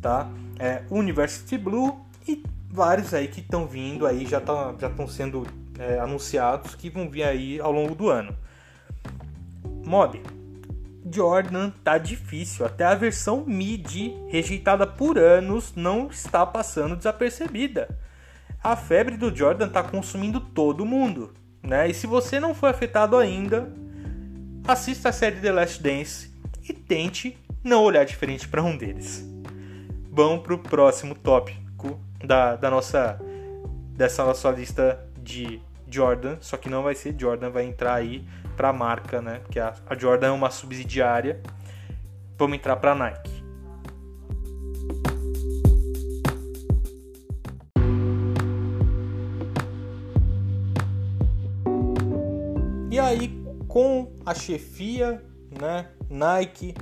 tá? 0.02 0.30
É, 0.60 0.82
University 0.90 1.58
Blue 1.58 2.06
e 2.28 2.44
vários 2.70 3.14
aí 3.14 3.28
que 3.28 3.42
estão 3.42 3.68
vindo 3.68 4.06
aí, 4.06 4.26
já 4.26 4.38
estão 4.38 4.76
já 4.80 4.92
sendo 5.08 5.46
é, 5.78 6.00
anunciados, 6.00 6.76
que 6.76 6.90
vão 6.90 7.10
vir 7.10 7.24
aí 7.24 7.60
ao 7.60 7.72
longo 7.72 7.96
do 7.96 8.10
ano. 8.10 8.36
Mob, 9.84 10.22
Jordan 11.12 11.72
tá 11.84 11.98
difícil, 11.98 12.66
até 12.66 12.86
a 12.86 12.96
versão 12.96 13.44
mid, 13.46 14.14
rejeitada 14.30 14.86
por 14.86 15.18
anos, 15.18 15.74
não 15.76 16.08
está 16.08 16.46
passando 16.46 16.96
desapercebida. 16.96 17.90
A 18.64 18.76
febre 18.76 19.18
do 19.18 19.36
Jordan 19.36 19.68
tá 19.70 19.84
consumindo 19.84 20.40
todo 20.40 20.86
mundo. 20.86 21.34
Né? 21.64 21.90
E 21.90 21.94
se 21.94 22.08
você 22.08 22.40
não 22.40 22.54
foi 22.54 22.70
afetado 22.70 23.18
ainda, 23.18 23.72
assista 24.68 25.10
a 25.10 25.12
série 25.12 25.40
The 25.40 25.52
Last 25.52 25.82
Dance 25.82 26.32
e 26.68 26.74
tente 26.74 27.38
não 27.64 27.84
olhar 27.84 28.06
diferente 28.06 28.48
para 28.48 28.64
um 28.64 28.78
deles. 28.78 29.28
Vamos 30.14 30.44
para 30.44 30.54
o 30.54 30.58
próximo 30.58 31.16
tópico 31.16 31.98
da, 32.22 32.58
da 32.58 32.70
nossa 32.70 33.18
dessa 33.96 34.26
nossa 34.26 34.50
lista 34.52 35.00
de 35.18 35.62
Jordan, 35.88 36.36
só 36.42 36.58
que 36.58 36.70
não 36.70 36.84
vai 36.84 36.96
ser 36.96 37.16
Jordan, 37.18 37.50
vai 37.50 37.64
entrar 37.64 37.94
aí 37.94 38.28
para 38.58 38.70
a 38.70 38.74
marca, 38.74 39.22
né? 39.22 39.42
Que 39.50 39.58
a, 39.58 39.74
a 39.88 39.96
Jordan 39.96 40.28
é 40.28 40.32
uma 40.32 40.50
subsidiária. 40.50 41.42
Vamos 42.38 42.58
entrar 42.58 42.76
para 42.76 42.92
a 42.92 42.96
Nike. 42.96 43.42
E 52.90 53.00
aí, 53.00 53.42
com 53.70 54.12
a 54.26 54.34
chefia, 54.34 55.24
né, 55.50 55.88
Nike, 56.10 56.76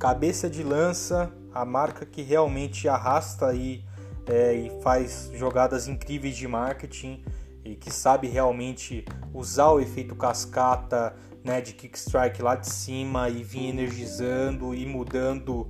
cabeça 0.00 0.50
de 0.50 0.64
lança, 0.64 1.32
a 1.54 1.64
marca 1.64 2.06
que 2.06 2.22
realmente 2.22 2.88
arrasta 2.88 3.48
aí 3.48 3.84
é, 4.26 4.54
e 4.54 4.82
faz 4.82 5.30
jogadas 5.34 5.88
incríveis 5.88 6.36
de 6.36 6.46
marketing 6.46 7.24
e 7.64 7.74
que 7.76 7.90
sabe 7.90 8.26
realmente 8.26 9.04
usar 9.32 9.70
o 9.70 9.80
efeito 9.80 10.14
cascata 10.14 11.14
né, 11.44 11.60
de 11.60 11.72
kickstrike 11.72 12.42
lá 12.42 12.54
de 12.54 12.68
cima 12.68 13.28
e 13.28 13.42
vir 13.42 13.68
energizando 13.68 14.74
e 14.74 14.86
mudando 14.86 15.68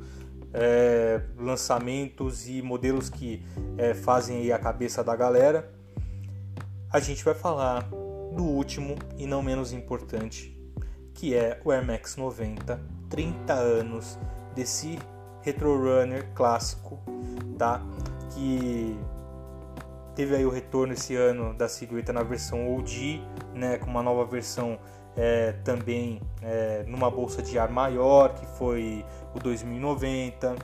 é, 0.53 1.23
lançamentos 1.39 2.49
e 2.49 2.61
modelos 2.61 3.09
que 3.09 3.43
é, 3.79 3.95
fazem 3.95 4.53
a 4.53 4.59
cabeça 4.59 5.03
da 5.03 5.17
galera. 5.17 5.73
A 6.91 7.01
gente 7.01 7.25
vai 7.25 7.35
falar 7.35 7.89
do 8.35 8.45
último 8.45 8.97
e 9.17 9.27
não 9.27 9.43
menos 9.43 9.73
importante, 9.73 10.57
que 11.15 11.35
é 11.35 11.61
o 11.65 11.71
Air 11.71 11.87
Max 11.87 12.17
90, 12.17 12.81
30 13.09 13.53
anos 13.53 14.19
desse 14.55 14.99
retro 15.43 15.77
runner 15.77 16.27
clássico, 16.35 16.99
tá? 17.59 17.83
Que 18.35 18.99
teve 20.15 20.37
aí 20.37 20.45
o 20.45 20.51
retorno 20.51 20.93
esse 20.93 21.15
ano 21.15 21.55
da 21.55 21.69
silhueta 21.69 22.13
na 22.13 22.23
versão 22.23 22.75
OG, 22.75 23.23
né, 23.55 23.79
com 23.79 23.91
uma 23.91 24.03
nova 24.03 24.25
versão 24.25 24.79
é, 25.17 25.53
também 25.65 26.21
é, 26.43 26.85
numa 26.87 27.11
bolsa 27.11 27.43
de 27.43 27.59
ar 27.59 27.71
maior, 27.71 28.35
que 28.35 28.47
foi 28.59 29.05
o 29.35 29.39
2090. 29.39 30.57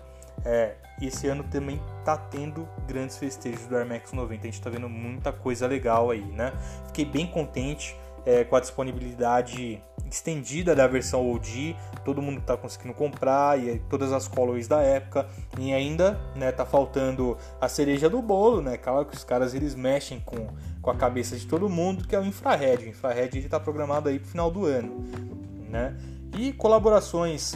É, 0.45 0.77
esse 1.01 1.29
ano 1.29 1.45
também 1.45 1.81
tá 2.05 2.17
tendo 2.17 2.69
grandes 2.87 3.17
festejos 3.17 3.67
do 3.67 3.77
Air 3.77 3.87
Max 3.87 4.13
90. 4.13 4.43
A 4.43 4.51
gente 4.51 4.61
tá 4.61 4.71
vendo 4.71 4.89
muita 4.89 5.33
coisa 5.33 5.67
legal 5.67 6.11
aí, 6.11 6.25
né? 6.25 6.53
Fiquei 6.87 7.05
bem 7.05 7.27
contente 7.27 7.97
é, 8.25 8.45
com 8.45 8.57
a 8.57 8.61
disponibilidade 8.61 9.83
estendida 10.11 10.75
da 10.75 10.87
versão 10.87 11.31
OG, 11.31 11.77
todo 12.05 12.23
mundo 12.23 12.39
está 12.39 12.57
conseguindo 12.57 12.95
comprar 12.95 13.59
e 13.59 13.79
todas 13.91 14.13
as 14.13 14.27
colorways 14.27 14.67
da 14.67 14.81
época 14.81 15.29
e 15.59 15.73
ainda 15.73 16.19
né, 16.35 16.51
tá 16.51 16.65
faltando 16.65 17.37
a 17.61 17.69
cereja 17.69 18.09
do 18.09 18.23
bolo, 18.23 18.63
né? 18.63 18.77
Claro 18.77 19.05
que 19.05 19.15
os 19.15 19.25
caras 19.25 19.55
eles 19.55 19.75
mexem 19.75 20.21
com, 20.21 20.49
com 20.81 20.91
a 20.91 20.95
cabeça 20.95 21.37
de 21.37 21.47
todo 21.47 21.69
mundo, 21.69 22.07
que 22.07 22.17
é 22.17 22.21
o 22.21 22.25
infrared. 22.25 22.85
O 22.85 22.89
infrared 22.89 23.37
ele 23.37 23.47
está 23.47 23.61
programado 23.61 24.09
aí 24.09 24.19
para 24.19 24.29
final 24.29 24.51
do 24.51 24.65
ano, 24.65 25.05
né? 25.69 25.97
E 26.37 26.53
colaborações 26.53 27.55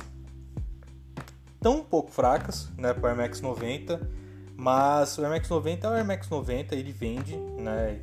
tão 1.60 1.82
pouco 1.82 2.10
fracas, 2.10 2.68
né, 2.76 2.92
para 2.92 3.04
o 3.04 3.06
Air 3.06 3.16
Max 3.16 3.40
90, 3.40 4.10
mas 4.56 5.16
o 5.16 5.22
Air 5.22 5.30
Max 5.30 5.48
90 5.48 5.86
é 5.86 5.90
o 5.90 5.94
Air 5.94 6.04
Max 6.04 6.28
90, 6.28 6.74
ele 6.74 6.92
vende, 6.92 7.36
né? 7.36 8.00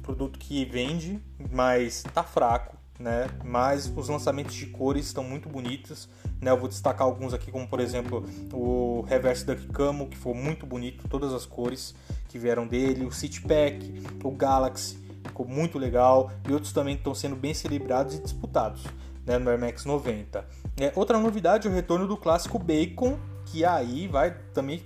Produto 0.00 0.38
que 0.38 0.64
vende, 0.64 1.20
mas 1.52 2.02
tá 2.14 2.22
fraco, 2.22 2.76
né? 2.98 3.28
Mas 3.44 3.92
os 3.94 4.08
lançamentos 4.08 4.54
de 4.54 4.66
cores 4.66 5.06
estão 5.06 5.24
muito 5.24 5.48
bonitos, 5.48 6.08
né? 6.40 6.50
Eu 6.50 6.58
vou 6.58 6.68
destacar 6.68 7.06
alguns 7.06 7.32
aqui, 7.32 7.50
como 7.50 7.66
por 7.66 7.80
exemplo 7.80 8.24
o 8.52 9.02
Reverse 9.02 9.44
Duck 9.44 9.66
Camo, 9.68 10.08
que 10.08 10.16
foi 10.16 10.34
muito 10.34 10.66
bonito, 10.66 11.08
todas 11.08 11.32
as 11.32 11.46
cores 11.46 11.94
que 12.28 12.38
vieram 12.38 12.66
dele, 12.66 13.04
o 13.04 13.12
City 13.12 13.40
Pack, 13.40 14.02
o 14.22 14.30
Galaxy, 14.30 14.98
ficou 15.24 15.46
muito 15.46 15.78
legal, 15.78 16.30
e 16.48 16.52
outros 16.52 16.72
também 16.72 16.94
estão 16.94 17.14
sendo 17.14 17.36
bem 17.36 17.54
celebrados 17.54 18.14
e 18.14 18.22
disputados, 18.22 18.84
né? 19.24 19.38
No 19.38 19.50
Air 19.50 19.60
Max 19.60 19.84
90. 19.84 20.46
É, 20.78 20.92
outra 20.94 21.18
novidade 21.18 21.68
o 21.68 21.70
retorno 21.70 22.06
do 22.06 22.16
clássico 22.16 22.58
Bacon, 22.58 23.18
que 23.46 23.64
aí 23.64 24.06
vai 24.06 24.36
também, 24.52 24.82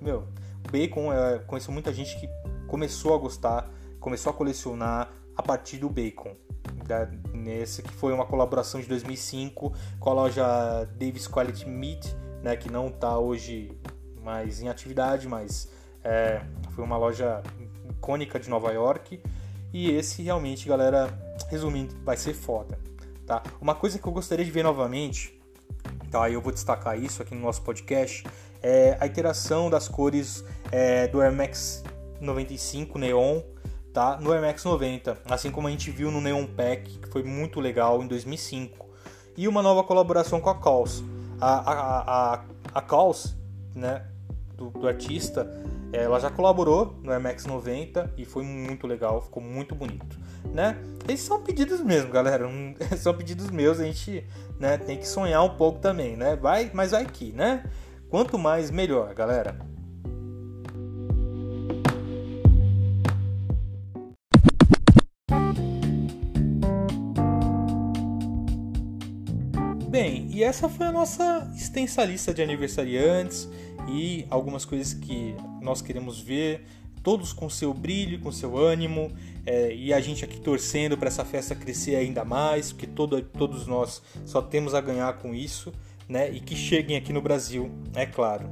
meu, 0.00 0.26
Bacon, 0.70 1.12
é, 1.12 1.38
conheço 1.40 1.72
muita 1.72 1.92
gente 1.92 2.18
que 2.18 2.28
começou 2.66 3.14
a 3.14 3.18
gostar 3.18 3.68
começou 4.00 4.30
a 4.30 4.34
colecionar 4.34 5.12
a 5.36 5.42
partir 5.42 5.78
do 5.78 5.88
Bacon. 5.88 6.34
Nesse 7.32 7.82
que 7.82 7.92
foi 7.92 8.12
uma 8.12 8.26
colaboração 8.26 8.80
de 8.80 8.88
2005 8.88 9.72
com 10.00 10.10
a 10.10 10.12
loja 10.12 10.84
Davis 10.98 11.28
Quality 11.28 11.68
Meat, 11.68 12.16
né, 12.42 12.56
que 12.56 12.70
não 12.70 12.88
está 12.88 13.16
hoje 13.16 13.78
mais 14.22 14.60
em 14.60 14.68
atividade, 14.68 15.28
mas 15.28 15.70
é, 16.02 16.42
foi 16.70 16.82
uma 16.82 16.96
loja 16.96 17.42
icônica 17.88 18.40
de 18.40 18.50
Nova 18.50 18.72
York. 18.72 19.22
E 19.72 19.90
esse 19.92 20.20
realmente, 20.22 20.66
galera, 20.66 21.08
resumindo, 21.48 21.94
vai 22.04 22.16
ser 22.16 22.34
foda. 22.34 22.76
Tá? 23.24 23.42
Uma 23.60 23.74
coisa 23.74 23.98
que 23.98 24.06
eu 24.06 24.12
gostaria 24.12 24.44
de 24.44 24.50
ver 24.50 24.64
novamente, 24.64 25.40
tá? 26.10 26.28
eu 26.28 26.40
vou 26.40 26.52
destacar 26.52 26.98
isso 26.98 27.22
aqui 27.22 27.34
no 27.36 27.40
nosso 27.40 27.62
podcast, 27.62 28.24
é 28.60 28.96
a 28.98 29.06
interação 29.06 29.70
das 29.70 29.86
cores 29.86 30.44
é, 30.72 31.06
do 31.06 31.20
Air 31.20 31.32
Max 31.32 31.84
95 32.20 32.98
Neon 32.98 33.40
tá? 33.92 34.18
no 34.20 34.32
Air 34.32 34.42
Max 34.42 34.64
90, 34.64 35.18
assim 35.26 35.50
como 35.50 35.68
a 35.68 35.70
gente 35.70 35.90
viu 35.90 36.10
no 36.10 36.20
Neon 36.20 36.46
Pack, 36.46 36.98
que 36.98 37.08
foi 37.08 37.22
muito 37.22 37.60
legal 37.60 38.02
em 38.02 38.06
2005. 38.06 38.88
E 39.36 39.48
uma 39.48 39.62
nova 39.62 39.82
colaboração 39.82 40.40
com 40.40 40.50
a 40.50 40.54
Calls. 40.54 41.02
A, 41.40 41.72
a, 41.72 42.34
a, 42.34 42.44
a 42.74 42.82
Calls, 42.82 43.36
né, 43.74 44.04
do, 44.54 44.70
do, 44.70 44.86
artista, 44.86 45.50
ela 45.92 46.20
já 46.20 46.30
colaborou 46.30 46.98
no 47.02 47.10
Air 47.10 47.20
Max 47.20 47.46
90 47.46 48.12
e 48.16 48.24
foi 48.24 48.42
muito 48.42 48.86
legal, 48.86 49.22
ficou 49.22 49.42
muito 49.42 49.74
bonito, 49.74 50.18
né? 50.52 50.76
Esses 51.08 51.26
são 51.26 51.42
pedidos 51.42 51.80
mesmo, 51.80 52.10
galera, 52.10 52.46
são 52.98 53.14
pedidos 53.14 53.50
meus, 53.50 53.80
a 53.80 53.84
gente 53.84 54.26
né, 54.58 54.76
tem 54.76 54.98
que 54.98 55.08
sonhar 55.08 55.42
um 55.42 55.56
pouco 55.56 55.78
também, 55.78 56.16
né? 56.16 56.36
Vai, 56.36 56.70
mas 56.74 56.90
vai 56.90 57.06
que, 57.06 57.32
né? 57.32 57.64
Quanto 58.10 58.38
mais, 58.38 58.70
melhor, 58.70 59.14
galera. 59.14 59.56
E 70.40 70.42
essa 70.42 70.70
foi 70.70 70.86
a 70.86 70.92
nossa 70.92 71.46
extensa 71.54 72.02
lista 72.02 72.32
de 72.32 72.42
aniversariantes 72.42 73.46
e 73.86 74.24
algumas 74.30 74.64
coisas 74.64 74.94
que 74.94 75.34
nós 75.60 75.82
queremos 75.82 76.18
ver, 76.18 76.64
todos 77.02 77.30
com 77.30 77.50
seu 77.50 77.74
brilho, 77.74 78.18
com 78.20 78.32
seu 78.32 78.56
ânimo, 78.56 79.12
é, 79.44 79.74
e 79.74 79.92
a 79.92 80.00
gente 80.00 80.24
aqui 80.24 80.40
torcendo 80.40 80.96
para 80.96 81.08
essa 81.08 81.26
festa 81.26 81.54
crescer 81.54 81.94
ainda 81.94 82.24
mais, 82.24 82.72
porque 82.72 82.86
todo, 82.86 83.20
todos 83.20 83.66
nós 83.66 84.00
só 84.24 84.40
temos 84.40 84.74
a 84.74 84.80
ganhar 84.80 85.12
com 85.18 85.34
isso, 85.34 85.74
né? 86.08 86.30
E 86.30 86.40
que 86.40 86.56
cheguem 86.56 86.96
aqui 86.96 87.12
no 87.12 87.20
Brasil, 87.20 87.70
é 87.94 88.06
claro. 88.06 88.48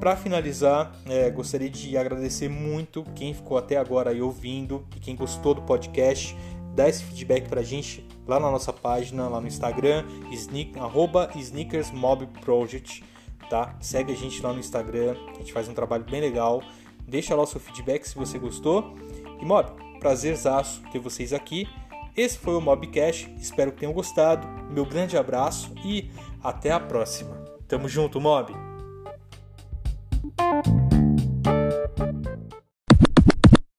Para 0.00 0.16
finalizar, 0.16 1.00
é, 1.06 1.30
gostaria 1.30 1.70
de 1.70 1.96
agradecer 1.96 2.48
muito 2.48 3.04
quem 3.14 3.32
ficou 3.32 3.56
até 3.56 3.76
agora 3.76 4.10
aí 4.10 4.20
ouvindo 4.20 4.84
e 4.96 4.98
quem 4.98 5.14
gostou 5.14 5.54
do 5.54 5.62
podcast. 5.62 6.36
Dá 6.74 6.88
esse 6.88 7.04
feedback 7.04 7.48
para 7.48 7.60
a 7.60 7.64
gente 7.64 8.04
lá 8.26 8.38
na 8.38 8.50
nossa 8.50 8.72
página, 8.72 9.28
lá 9.28 9.40
no 9.40 9.46
Instagram, 9.46 10.04
sneak, 10.30 10.78
arroba 10.78 11.30
sneakersmobproject, 11.34 13.04
tá? 13.48 13.76
Segue 13.80 14.12
a 14.12 14.16
gente 14.16 14.42
lá 14.42 14.52
no 14.52 14.60
Instagram, 14.60 15.16
a 15.28 15.38
gente 15.38 15.52
faz 15.52 15.68
um 15.68 15.74
trabalho 15.74 16.04
bem 16.04 16.20
legal. 16.20 16.62
Deixa 17.06 17.34
lá 17.34 17.42
o 17.42 17.46
seu 17.46 17.60
feedback 17.60 18.04
se 18.06 18.14
você 18.14 18.38
gostou. 18.38 18.94
E 19.40 19.44
Mob, 19.44 19.70
prazerzaço 19.98 20.82
ter 20.92 20.98
vocês 20.98 21.32
aqui. 21.32 21.68
Esse 22.16 22.38
foi 22.38 22.54
o 22.54 22.60
Mobcast, 22.60 23.34
espero 23.38 23.72
que 23.72 23.78
tenham 23.78 23.92
gostado. 23.92 24.46
Meu 24.70 24.84
grande 24.84 25.16
abraço 25.16 25.72
e 25.84 26.10
até 26.42 26.70
a 26.70 26.78
próxima. 26.78 27.34
Tamo 27.66 27.88
junto, 27.88 28.20
Mob! 28.20 28.52